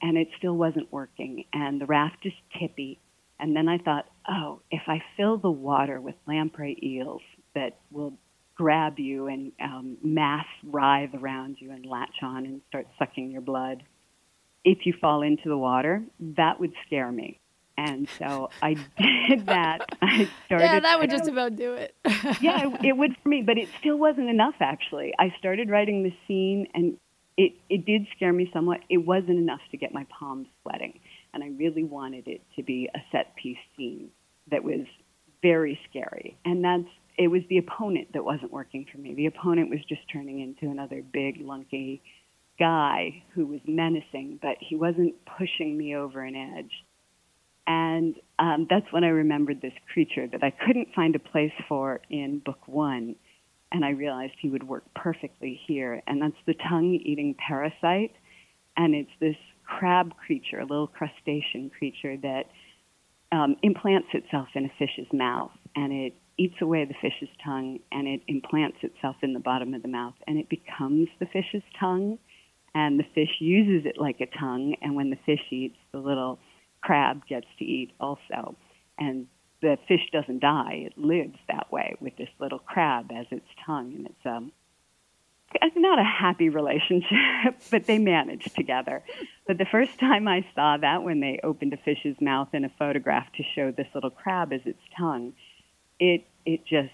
and 0.00 0.18
it 0.18 0.28
still 0.36 0.54
wasn't 0.54 0.92
working 0.92 1.44
and 1.52 1.80
the 1.80 1.86
raft 1.86 2.24
is 2.24 2.32
tippy. 2.58 2.98
And 3.38 3.54
then 3.54 3.68
I 3.68 3.78
thought, 3.78 4.06
oh, 4.28 4.60
if 4.70 4.82
I 4.86 5.02
fill 5.16 5.38
the 5.38 5.50
water 5.50 6.00
with 6.00 6.14
lamprey 6.26 6.78
eels 6.82 7.22
that 7.54 7.76
will 7.90 8.14
grab 8.56 8.98
you 8.98 9.26
and 9.26 9.52
um, 9.60 9.96
mass 10.02 10.46
writhe 10.62 11.14
around 11.14 11.56
you 11.58 11.70
and 11.70 11.84
latch 11.86 12.22
on 12.22 12.44
and 12.44 12.60
start 12.68 12.86
sucking 12.98 13.30
your 13.30 13.40
blood. 13.40 13.82
If 14.64 14.86
you 14.86 14.94
fall 15.00 15.22
into 15.22 15.48
the 15.48 15.58
water, 15.58 16.02
that 16.20 16.60
would 16.60 16.72
scare 16.86 17.10
me. 17.10 17.40
And 17.76 18.08
so 18.18 18.50
I 18.62 18.74
did 19.28 19.46
that. 19.46 19.80
I 20.00 20.30
started. 20.46 20.64
Yeah, 20.64 20.80
that 20.80 21.00
would 21.00 21.10
just 21.10 21.28
about 21.28 21.56
do 21.56 21.74
it. 21.74 21.94
yeah, 22.40 22.68
it, 22.68 22.84
it 22.84 22.96
would 22.96 23.16
for 23.22 23.28
me, 23.28 23.42
but 23.42 23.58
it 23.58 23.68
still 23.80 23.98
wasn't 23.98 24.30
enough. 24.30 24.54
Actually, 24.60 25.12
I 25.18 25.34
started 25.38 25.68
writing 25.68 26.04
the 26.04 26.14
scene, 26.28 26.68
and 26.72 26.96
it 27.36 27.54
it 27.68 27.84
did 27.84 28.06
scare 28.14 28.32
me 28.32 28.48
somewhat. 28.52 28.80
It 28.88 28.98
wasn't 28.98 29.38
enough 29.38 29.60
to 29.72 29.76
get 29.76 29.92
my 29.92 30.06
palms 30.16 30.46
sweating, 30.62 31.00
and 31.32 31.42
I 31.42 31.48
really 31.48 31.82
wanted 31.82 32.28
it 32.28 32.42
to 32.54 32.62
be 32.62 32.88
a 32.94 32.98
set 33.10 33.34
piece 33.34 33.58
scene 33.76 34.10
that 34.52 34.62
was 34.62 34.86
very 35.42 35.78
scary. 35.90 36.36
And 36.44 36.64
that's 36.64 36.88
it 37.16 37.28
was 37.28 37.42
the 37.48 37.58
opponent 37.58 38.08
that 38.14 38.24
wasn't 38.24 38.52
working 38.52 38.86
for 38.90 38.98
me. 38.98 39.14
The 39.14 39.26
opponent 39.26 39.70
was 39.70 39.80
just 39.88 40.02
turning 40.12 40.40
into 40.40 40.70
another 40.70 41.02
big, 41.02 41.40
lunky 41.40 42.02
guy 42.58 43.22
who 43.34 43.46
was 43.46 43.60
menacing, 43.66 44.38
but 44.42 44.56
he 44.60 44.76
wasn't 44.76 45.14
pushing 45.38 45.76
me 45.76 45.96
over 45.96 46.22
an 46.22 46.34
edge. 46.36 46.72
And 47.66 48.16
um, 48.38 48.66
that's 48.68 48.86
when 48.92 49.04
I 49.04 49.08
remembered 49.08 49.62
this 49.62 49.72
creature 49.92 50.26
that 50.26 50.42
I 50.42 50.50
couldn't 50.50 50.88
find 50.94 51.14
a 51.16 51.18
place 51.18 51.52
for 51.68 52.00
in 52.10 52.40
book 52.40 52.66
one. 52.66 53.16
And 53.72 53.84
I 53.84 53.90
realized 53.90 54.34
he 54.38 54.50
would 54.50 54.68
work 54.68 54.84
perfectly 54.94 55.60
here. 55.66 56.02
And 56.06 56.20
that's 56.20 56.34
the 56.46 56.54
tongue 56.68 56.94
eating 56.94 57.34
parasite. 57.34 58.12
And 58.76 58.94
it's 58.94 59.10
this 59.20 59.36
crab 59.64 60.14
creature, 60.16 60.60
a 60.60 60.66
little 60.66 60.86
crustacean 60.86 61.70
creature 61.76 62.16
that 62.18 62.44
um, 63.34 63.56
implants 63.62 64.08
itself 64.12 64.48
in 64.54 64.66
a 64.66 64.72
fish's 64.78 65.10
mouth, 65.12 65.50
and 65.74 65.92
it 65.92 66.14
eats 66.36 66.60
away 66.60 66.84
the 66.84 66.94
fish's 67.00 67.34
tongue, 67.44 67.78
and 67.92 68.08
it 68.08 68.22
implants 68.26 68.78
itself 68.82 69.16
in 69.22 69.32
the 69.32 69.40
bottom 69.40 69.74
of 69.74 69.82
the 69.82 69.88
mouth, 69.88 70.14
and 70.26 70.38
it 70.38 70.48
becomes 70.48 71.08
the 71.20 71.26
fish's 71.26 71.62
tongue, 71.78 72.18
and 72.74 72.98
the 72.98 73.06
fish 73.14 73.36
uses 73.40 73.86
it 73.86 73.98
like 73.98 74.20
a 74.20 74.26
tongue, 74.26 74.74
and 74.82 74.96
when 74.96 75.10
the 75.10 75.18
fish 75.26 75.44
eats, 75.50 75.76
the 75.92 75.98
little 75.98 76.38
crab 76.80 77.26
gets 77.26 77.46
to 77.58 77.64
eat 77.64 77.92
also, 78.00 78.56
and 78.98 79.26
the 79.62 79.78
fish 79.88 80.10
doesn't 80.12 80.40
die; 80.40 80.84
it 80.86 80.98
lives 80.98 81.38
that 81.48 81.70
way 81.72 81.96
with 82.00 82.16
this 82.16 82.28
little 82.38 82.58
crab 82.58 83.10
as 83.12 83.26
its 83.30 83.46
tongue, 83.64 83.94
and 83.94 84.06
it's 84.06 84.26
um, 84.26 84.52
it's 85.62 85.76
not 85.76 85.98
a 85.98 86.04
happy 86.04 86.48
relationship, 86.48 87.60
but 87.70 87.86
they 87.86 87.98
manage 87.98 88.44
together. 88.54 89.02
But 89.46 89.58
the 89.58 89.66
first 89.66 89.98
time 89.98 90.26
I 90.26 90.44
saw 90.54 90.76
that, 90.78 91.02
when 91.02 91.20
they 91.20 91.40
opened 91.42 91.72
a 91.72 91.76
fish's 91.76 92.16
mouth 92.20 92.48
in 92.52 92.64
a 92.64 92.72
photograph 92.78 93.30
to 93.36 93.42
show 93.54 93.70
this 93.70 93.86
little 93.94 94.10
crab 94.10 94.52
as 94.52 94.60
its 94.64 94.80
tongue, 94.96 95.32
it 96.12 96.24
it 96.46 96.60
just 96.66 96.92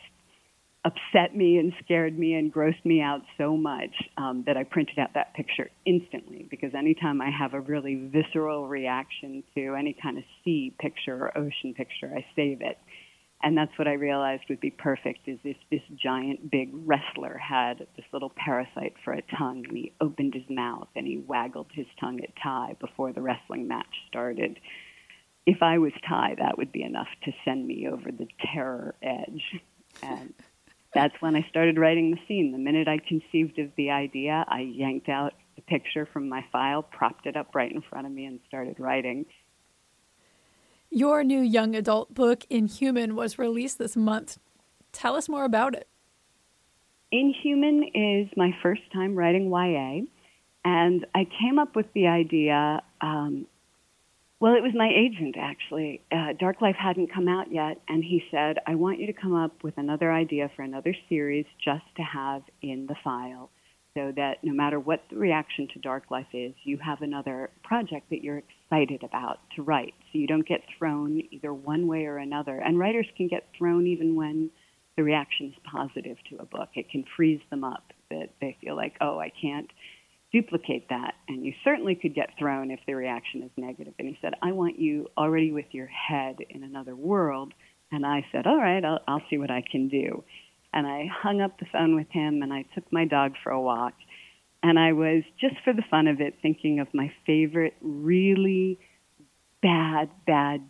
upset 0.85 1.37
me 1.37 1.59
and 1.59 1.73
scared 1.85 2.19
me 2.19 2.35
and 2.35 2.53
grossed 2.53 2.85
me 2.85 3.03
out 3.03 3.21
so 3.37 3.57
much 3.57 3.91
um, 4.17 4.45
that 4.47 4.57
I 4.57 4.65
printed 4.65 4.99
out 4.99 5.11
that 5.15 5.35
picture 5.35 5.69
instantly. 5.85 6.47
Because 6.51 6.73
anytime 6.75 7.21
I 7.21 7.31
have 7.31 7.53
a 7.53 7.61
really 7.61 7.97
visceral 7.97 8.67
reaction 8.67 9.43
to 9.55 9.75
any 9.75 9.95
kind 10.01 10.17
of 10.17 10.25
sea 10.43 10.73
picture 10.79 11.17
or 11.17 11.37
ocean 11.37 11.75
picture, 11.75 12.11
I 12.15 12.25
save 12.35 12.63
it 12.63 12.79
and 13.43 13.57
that's 13.57 13.77
what 13.79 13.89
I 13.89 13.95
realized 13.95 14.45
would 14.51 14.61
be 14.61 14.71
perfect 14.71 15.27
is 15.27 15.39
if 15.45 15.57
this 15.71 15.81
giant 15.97 16.51
big 16.51 16.71
wrestler 16.73 17.39
had 17.39 17.79
this 17.97 18.05
little 18.13 18.33
parasite 18.37 18.95
for 19.03 19.15
a 19.15 19.23
tongue 19.39 19.65
and 19.67 19.77
he 19.77 19.93
opened 20.01 20.35
his 20.35 20.45
mouth 20.51 20.89
and 20.95 21.07
he 21.07 21.19
waggled 21.19 21.69
his 21.73 21.87
tongue 21.99 22.21
at 22.21 22.35
Ty 22.43 22.77
before 22.81 23.13
the 23.13 23.23
wrestling 23.23 23.67
match 23.67 23.87
started. 24.09 24.59
If 25.51 25.65
I 25.65 25.79
was 25.79 25.91
Ty, 26.09 26.37
that 26.39 26.59
would 26.59 26.71
be 26.71 26.85
enough 26.85 27.09
to 27.25 27.33
send 27.45 27.67
me 27.67 27.89
over 27.89 28.13
the 28.13 28.29
terror 28.55 28.95
edge. 29.03 29.43
And 30.01 30.33
that's 30.95 31.15
when 31.19 31.35
I 31.35 31.45
started 31.51 31.77
writing 31.77 32.13
the 32.13 32.19
scene. 32.29 32.53
The 32.53 32.59
minute 32.59 32.87
I 32.87 32.99
conceived 32.99 33.59
of 33.59 33.71
the 33.77 33.91
idea, 33.91 34.45
I 34.47 34.61
yanked 34.61 35.09
out 35.09 35.35
the 35.57 35.63
picture 35.63 36.07
from 36.13 36.29
my 36.29 36.45
file, 36.53 36.85
propped 36.85 37.27
it 37.27 37.37
up 37.37 37.53
right 37.53 37.73
in 37.73 37.83
front 37.83 38.07
of 38.07 38.13
me, 38.13 38.27
and 38.27 38.39
started 38.47 38.79
writing. 38.79 39.27
Your 40.89 41.25
new 41.25 41.41
young 41.41 41.75
adult 41.75 42.15
book, 42.15 42.45
Inhuman, 42.49 43.17
was 43.17 43.37
released 43.37 43.81
this 43.81 43.97
month. 43.97 44.39
Tell 44.93 45.17
us 45.17 45.29
more 45.29 45.45
about 45.45 45.75
it. 45.75 45.89
Inhuman 47.11 47.91
is 47.93 48.29
my 48.37 48.57
first 48.63 48.83
time 48.93 49.17
writing 49.17 49.51
YA, 49.51 50.03
and 50.65 51.07
I 51.13 51.27
came 51.41 51.59
up 51.59 51.75
with 51.75 51.93
the 51.93 52.07
idea. 52.07 52.85
Um, 53.01 53.47
well, 54.41 54.55
it 54.55 54.63
was 54.63 54.73
my 54.75 54.89
agent 54.89 55.37
actually. 55.39 56.01
Uh, 56.11 56.33
Dark 56.39 56.63
Life 56.63 56.77
hadn't 56.77 57.13
come 57.13 57.29
out 57.29 57.53
yet, 57.53 57.81
and 57.89 58.03
he 58.03 58.23
said, 58.31 58.57
I 58.67 58.75
want 58.75 58.99
you 58.99 59.07
to 59.07 59.13
come 59.13 59.35
up 59.35 59.63
with 59.63 59.75
another 59.77 60.11
idea 60.11 60.51
for 60.57 60.63
another 60.63 60.95
series 61.09 61.45
just 61.63 61.85
to 61.97 62.03
have 62.03 62.43
in 62.63 62.87
the 62.87 62.97
file 63.05 63.51
so 63.95 64.13
that 64.17 64.37
no 64.43 64.53
matter 64.53 64.79
what 64.79 65.03
the 65.11 65.17
reaction 65.17 65.69
to 65.75 65.81
Dark 65.81 66.11
Life 66.11 66.29
is, 66.33 66.55
you 66.63 66.79
have 66.79 67.03
another 67.03 67.51
project 67.65 68.09
that 68.11 68.23
you're 68.23 68.43
excited 68.71 69.03
about 69.03 69.41
to 69.57 69.63
write. 69.63 69.95
So 70.13 70.19
you 70.19 70.27
don't 70.27 70.47
get 70.47 70.61
thrown 70.79 71.21
either 71.31 71.53
one 71.53 71.87
way 71.87 72.07
or 72.07 72.17
another. 72.17 72.57
And 72.57 72.79
writers 72.79 73.07
can 73.17 73.29
get 73.29 73.49
thrown 73.59 73.87
even 73.87 74.15
when 74.15 74.51
the 74.97 75.03
reaction 75.03 75.47
is 75.47 75.55
positive 75.71 76.17
to 76.31 76.37
a 76.39 76.45
book. 76.45 76.69
It 76.75 76.89
can 76.89 77.05
freeze 77.17 77.41
them 77.51 77.65
up 77.65 77.93
that 78.11 78.31
they 78.41 78.57
feel 78.61 78.77
like, 78.77 78.95
oh, 79.01 79.19
I 79.19 79.33
can't 79.41 79.71
duplicate 80.33 80.87
that. 80.91 81.15
And 81.29 81.45
you 81.45 81.53
certainly 81.65 81.95
could 81.95 82.15
get 82.15 82.31
thrown 82.39 82.71
if 82.71 82.81
the 82.87 82.95
reaction 82.95 83.43
is 83.43 83.51
negative. 83.57 83.95
And 83.99 84.09
he 84.09 84.19
said, 84.21 84.35
I 84.43 84.53
want 84.53 84.79
you 84.79 85.09
already 85.17 85.53
with 85.53 85.67
your 85.73 85.87
head 85.87 86.37
in 86.49 86.63
another 86.63 86.95
world. 86.95 87.53
And 87.93 88.07
I 88.07 88.25
said, 88.31 88.47
all 88.47 88.59
right, 88.59 88.85
I'll, 88.85 89.01
I'll 89.09 89.23
see 89.29 89.39
what 89.39 89.51
I 89.51 89.63
can 89.71 89.89
do 89.89 90.25
and 90.73 90.87
I 90.87 91.07
hung 91.13 91.41
up 91.41 91.59
the 91.59 91.67
phone 91.73 91.95
with 91.95 92.09
him 92.11 92.43
and 92.43 92.53
I 92.53 92.65
took 92.75 92.85
my 92.93 93.05
dog 93.05 93.35
for 93.43 93.51
a 93.51 93.61
walk. 93.61 93.95
And 94.63 94.79
I 94.79 94.93
was, 94.93 95.23
just 95.41 95.57
for 95.65 95.73
the 95.73 95.83
fun 95.91 96.07
of 96.07 96.21
it, 96.21 96.35
thinking 96.43 96.81
of 96.81 96.89
my 96.93 97.13
favorite 97.27 97.75
really 97.81 98.79
bad, 99.63 100.11
bad 100.27 100.61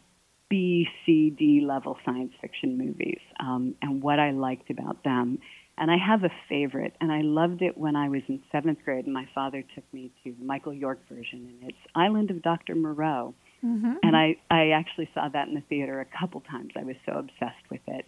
B, 0.48 0.86
C, 1.04 1.30
D 1.30 1.62
level 1.66 1.96
science 2.04 2.32
fiction 2.40 2.78
movies 2.78 3.20
um, 3.40 3.74
and 3.82 4.02
what 4.02 4.18
I 4.18 4.30
liked 4.30 4.70
about 4.70 5.02
them. 5.04 5.38
And 5.80 5.90
I 5.90 5.96
have 5.96 6.24
a 6.24 6.30
favorite, 6.46 6.94
and 7.00 7.10
I 7.10 7.22
loved 7.22 7.62
it 7.62 7.76
when 7.78 7.96
I 7.96 8.10
was 8.10 8.20
in 8.28 8.42
seventh 8.52 8.80
grade, 8.84 9.06
and 9.06 9.14
my 9.14 9.26
father 9.34 9.64
took 9.74 9.84
me 9.94 10.12
to 10.22 10.34
the 10.38 10.44
Michael 10.44 10.74
York 10.74 11.00
version, 11.08 11.48
and 11.48 11.70
it's 11.70 11.78
Island 11.94 12.30
of 12.30 12.42
Dr. 12.42 12.74
Moreau. 12.74 13.34
Mm-hmm. 13.64 13.94
And 14.02 14.14
I, 14.14 14.36
I 14.50 14.70
actually 14.70 15.08
saw 15.14 15.30
that 15.30 15.48
in 15.48 15.54
the 15.54 15.62
theater 15.70 16.00
a 16.00 16.18
couple 16.18 16.42
times. 16.42 16.72
I 16.78 16.84
was 16.84 16.96
so 17.06 17.12
obsessed 17.12 17.64
with 17.70 17.80
it. 17.86 18.04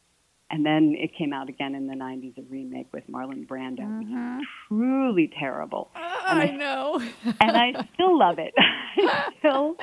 And 0.50 0.66
then 0.66 0.94
it 0.98 1.16
came 1.16 1.32
out 1.32 1.48
again 1.48 1.74
in 1.74 1.87
the 1.87 1.94
90s, 1.94 2.37
a 2.37 2.42
remake 2.42 2.88
with 2.92 3.04
Marlon 3.11 3.46
Brando, 3.46 3.80
mm-hmm. 3.80 4.40
truly 4.68 5.32
terrible. 5.38 5.90
Uh, 5.96 5.98
I, 5.98 6.42
I, 6.42 6.50
know. 6.50 7.00
and 7.40 7.56
I 7.56 7.88
still 7.94 8.18
love 8.18 8.38
it. 8.38 8.52
I 8.58 9.30
still 9.38 9.76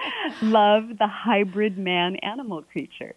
love 0.43 0.83
the 0.99 1.07
hybrid 1.07 1.79
man 1.79 2.17
animal 2.17 2.61
creatures. 2.61 3.15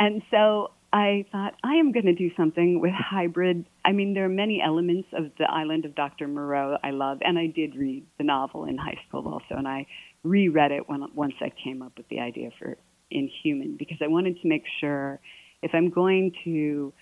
And 0.00 0.22
so 0.32 0.72
I 0.92 1.24
thought, 1.32 1.54
I 1.64 1.76
am 1.76 1.92
going 1.92 2.04
to 2.06 2.14
do 2.14 2.30
something 2.36 2.80
with 2.80 2.92
hybrid. 2.92 3.64
I 3.84 3.92
mean, 3.92 4.12
there 4.12 4.26
are 4.26 4.28
many 4.28 4.60
elements 4.62 5.08
of 5.14 5.30
the 5.38 5.50
Island 5.50 5.86
of 5.86 5.94
Dr. 5.94 6.28
Moreau 6.28 6.76
I 6.84 6.90
love, 6.90 7.18
and 7.22 7.38
I 7.38 7.46
did 7.46 7.74
read 7.76 8.04
the 8.18 8.24
novel 8.24 8.66
in 8.66 8.76
high 8.76 8.98
school 9.08 9.26
also, 9.26 9.56
and 9.56 9.66
I 9.66 9.86
reread 10.22 10.70
it 10.70 10.88
when, 10.88 11.06
once 11.14 11.34
I 11.40 11.50
came 11.64 11.80
up 11.80 11.92
with 11.96 12.08
the 12.08 12.20
idea 12.20 12.50
for 12.58 12.76
Inhuman 13.10 13.76
because 13.78 13.98
I 14.02 14.08
wanted 14.08 14.40
to 14.42 14.48
make 14.48 14.64
sure– 14.80 15.18
if 15.62 15.70
I'm 15.74 15.90
going 15.90 16.32
to 16.44 16.92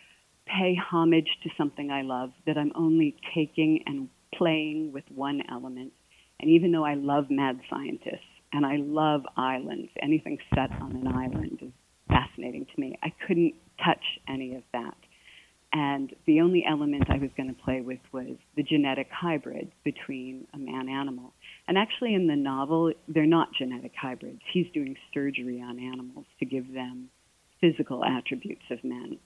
pay 0.46 0.76
homage 0.90 1.28
to 1.42 1.50
something 1.56 1.90
I 1.90 2.02
love, 2.02 2.30
that 2.46 2.58
I'm 2.58 2.72
only 2.74 3.16
taking 3.34 3.82
and 3.86 4.08
playing 4.34 4.92
with 4.92 5.04
one 5.14 5.42
element. 5.50 5.92
And 6.38 6.50
even 6.50 6.72
though 6.72 6.84
I 6.84 6.94
love 6.94 7.26
mad 7.30 7.60
scientists 7.68 8.20
and 8.52 8.64
I 8.66 8.76
love 8.76 9.22
islands, 9.36 9.90
anything 10.02 10.38
set 10.54 10.70
on 10.80 10.92
an 10.96 11.06
island 11.06 11.58
is 11.62 11.72
fascinating 12.08 12.66
to 12.66 12.80
me. 12.80 12.98
I 13.02 13.12
couldn't 13.26 13.54
touch 13.84 14.02
any 14.28 14.54
of 14.54 14.62
that. 14.72 14.96
And 15.72 16.12
the 16.26 16.40
only 16.40 16.64
element 16.68 17.04
I 17.08 17.18
was 17.18 17.30
going 17.36 17.54
to 17.54 17.62
play 17.62 17.80
with 17.80 18.00
was 18.12 18.36
the 18.56 18.64
genetic 18.64 19.08
hybrid 19.12 19.70
between 19.84 20.46
a 20.52 20.58
man 20.58 20.88
animal. 20.88 21.32
And 21.68 21.78
actually, 21.78 22.14
in 22.14 22.26
the 22.26 22.34
novel, 22.34 22.92
they're 23.06 23.26
not 23.26 23.54
genetic 23.56 23.92
hybrids. 24.00 24.40
He's 24.52 24.66
doing 24.74 24.96
surgery 25.14 25.62
on 25.62 25.78
animals 25.78 26.26
to 26.40 26.44
give 26.44 26.72
them 26.72 27.08
physical 27.60 28.04
attributes 28.04 28.64
of 28.70 28.82
men. 28.82 29.18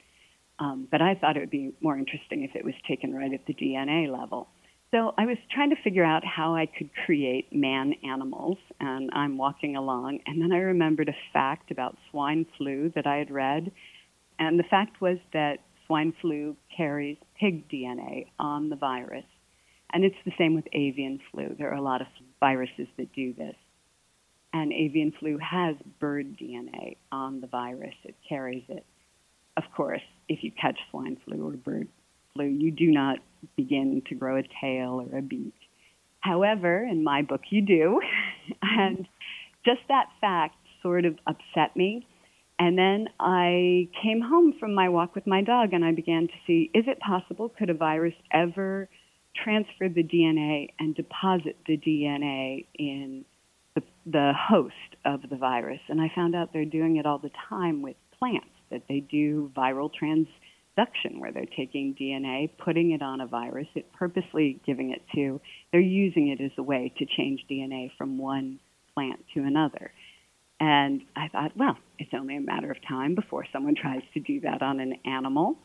Um, 0.59 0.87
but 0.91 1.01
I 1.01 1.15
thought 1.15 1.37
it 1.37 1.41
would 1.41 1.51
be 1.51 1.73
more 1.81 1.97
interesting 1.97 2.45
if 2.45 2.55
it 2.55 2.65
was 2.65 2.75
taken 2.87 3.15
right 3.15 3.33
at 3.33 3.47
the 3.47 3.55
DNA 3.55 4.13
level. 4.13 4.49
So 4.91 5.13
I 5.19 5.27
was 5.27 5.39
trying 5.51 5.71
to 5.71 5.77
figure 5.83 6.05
out 6.05 6.25
how 6.25 6.55
I 6.55 6.67
could 6.67 6.89
create 7.05 7.53
man 7.53 7.95
animals, 8.09 8.59
and 8.79 9.11
I'm 9.13 9.37
walking 9.37 9.75
along, 9.75 10.21
and 10.25 10.41
then 10.41 10.53
I 10.53 10.59
remembered 10.59 11.09
a 11.09 11.17
fact 11.33 11.73
about 11.73 11.97
swine 12.11 12.47
flu 12.57 12.93
that 12.95 13.07
I 13.07 13.17
had 13.17 13.31
read. 13.31 13.73
And 14.39 14.59
the 14.59 14.65
fact 14.65 15.01
was 15.01 15.19
that 15.33 15.59
swine 15.87 16.13
flu 16.21 16.57
carries 16.77 17.19
pig 17.39 17.69
DNA 17.69 18.27
on 18.39 18.69
the 18.71 18.77
virus. 18.77 19.25
And 19.93 20.05
it's 20.05 20.17
the 20.25 20.33
same 20.37 20.55
with 20.55 20.65
avian 20.73 21.21
flu. 21.31 21.55
There 21.57 21.71
are 21.71 21.77
a 21.77 21.83
lot 21.83 22.01
of 22.01 22.09
viruses 22.41 22.89
that 22.97 23.13
do 23.13 23.33
this 23.33 23.55
and 24.55 24.73
avian 24.73 25.13
flu 25.19 25.37
has 25.39 25.75
bird 25.99 26.39
DNA 26.39 26.97
on 27.11 27.41
the 27.41 27.49
virus. 27.49 27.95
It 28.05 28.15
carries 28.27 28.63
it. 28.69 28.87
Of 29.57 29.65
course, 29.77 30.01
if 30.29 30.45
you 30.45 30.53
catch 30.53 30.79
swine 30.91 31.19
flu 31.25 31.49
or 31.49 31.53
bird 31.53 31.89
flu, 32.35 32.47
you 32.47 32.71
do 32.71 32.91
not 32.91 33.19
begin 33.57 34.01
to 34.09 34.15
grow 34.15 34.39
a 34.39 34.45
tail 34.63 35.05
or 35.11 35.19
a 35.19 35.23
beak. 35.23 35.55
However, 36.21 36.85
in 36.85 37.03
my 37.03 37.23
book, 37.23 37.43
you 37.51 37.63
do. 37.63 38.01
and 38.63 39.07
just 39.65 39.81
that 39.89 40.07
fact 40.21 40.55
sort 40.83 41.05
of 41.05 41.19
upset 41.27 41.75
me. 41.75 42.07
And 42.65 42.79
then 42.79 43.09
I 43.21 43.91
came 44.03 44.23
home 44.23 44.55
from 44.59 44.75
my 44.75 44.89
walk 44.89 45.15
with 45.15 45.27
my 45.27 45.43
dog 45.43 45.75
and 45.75 45.85
I 45.85 45.93
began 45.93 46.29
to 46.29 46.33
see 46.47 46.71
is 46.73 46.85
it 46.87 46.99
possible? 46.99 47.51
Could 47.51 47.69
a 47.69 47.75
virus 47.75 48.15
ever 48.33 48.89
transfer 49.45 49.91
the 49.91 50.03
DNA 50.03 50.69
and 50.79 50.95
deposit 50.95 51.59
the 51.67 51.77
DNA 51.77 52.65
in 52.75 53.27
the, 53.75 53.83
the 54.07 54.33
host 54.35 54.73
of 55.05 55.29
the 55.29 55.37
virus. 55.37 55.81
And 55.91 56.01
I 56.01 56.11
found 56.15 56.35
out 56.35 56.55
they're 56.55 56.65
doing 56.65 56.97
it 56.97 57.05
all 57.05 57.19
the 57.19 57.33
time 57.51 57.83
with 57.83 57.97
plants, 58.19 58.47
that 58.71 58.85
they 58.89 59.01
do 59.01 59.53
viral 59.55 59.91
transduction, 59.91 61.19
where 61.19 61.33
they're 61.33 61.45
taking 61.45 61.95
DNA, 61.95 62.49
putting 62.57 62.93
it 62.93 63.03
on 63.03 63.21
a 63.21 63.27
virus, 63.27 63.67
it 63.75 63.93
purposely 63.93 64.59
giving 64.65 64.91
it 64.91 65.03
to, 65.15 65.39
they're 65.71 65.83
using 65.83 66.29
it 66.29 66.43
as 66.43 66.53
a 66.57 66.63
way 66.63 66.95
to 66.97 67.05
change 67.05 67.45
DNA 67.51 67.91
from 67.99 68.17
one 68.17 68.59
plant 68.95 69.21
to 69.35 69.41
another. 69.41 69.93
And 70.67 71.03
I 71.15 71.29
thought, 71.29 71.53
well, 71.59 71.77
it's 71.99 72.15
only 72.15 72.37
a 72.39 72.41
matter 72.41 72.71
of 72.71 72.79
time 72.89 73.15
before 73.15 73.45
someone 73.53 73.75
tries 73.75 74.01
to 74.15 74.21
do 74.21 74.41
that 74.41 74.63
on 74.63 74.81
an 74.81 74.95
animal. 75.05 75.59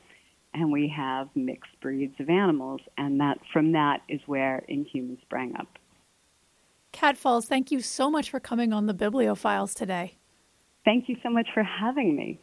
And 0.54 0.74
we 0.74 0.94
have 0.94 1.30
mixed 1.36 1.72
breeds 1.80 2.16
of 2.20 2.30
animals, 2.30 2.82
and 2.98 3.22
that 3.22 3.38
from 3.54 3.72
that 3.72 4.02
is 4.10 4.20
where 4.26 4.66
Inhuman 4.68 5.18
sprang 5.22 5.56
up. 5.56 5.80
Kat 6.92 7.16
Falls, 7.16 7.46
thank 7.46 7.72
you 7.72 7.80
so 7.80 8.12
much 8.12 8.30
for 8.30 8.42
coming 8.42 8.74
on 8.74 8.88
the 8.88 8.94
Bibliophiles 8.94 9.74
today. 9.74 10.18
Thank 10.84 11.08
you 11.08 11.16
so 11.24 11.30
much 11.30 11.48
for 11.54 11.64
having 11.64 12.18
me. 12.18 12.42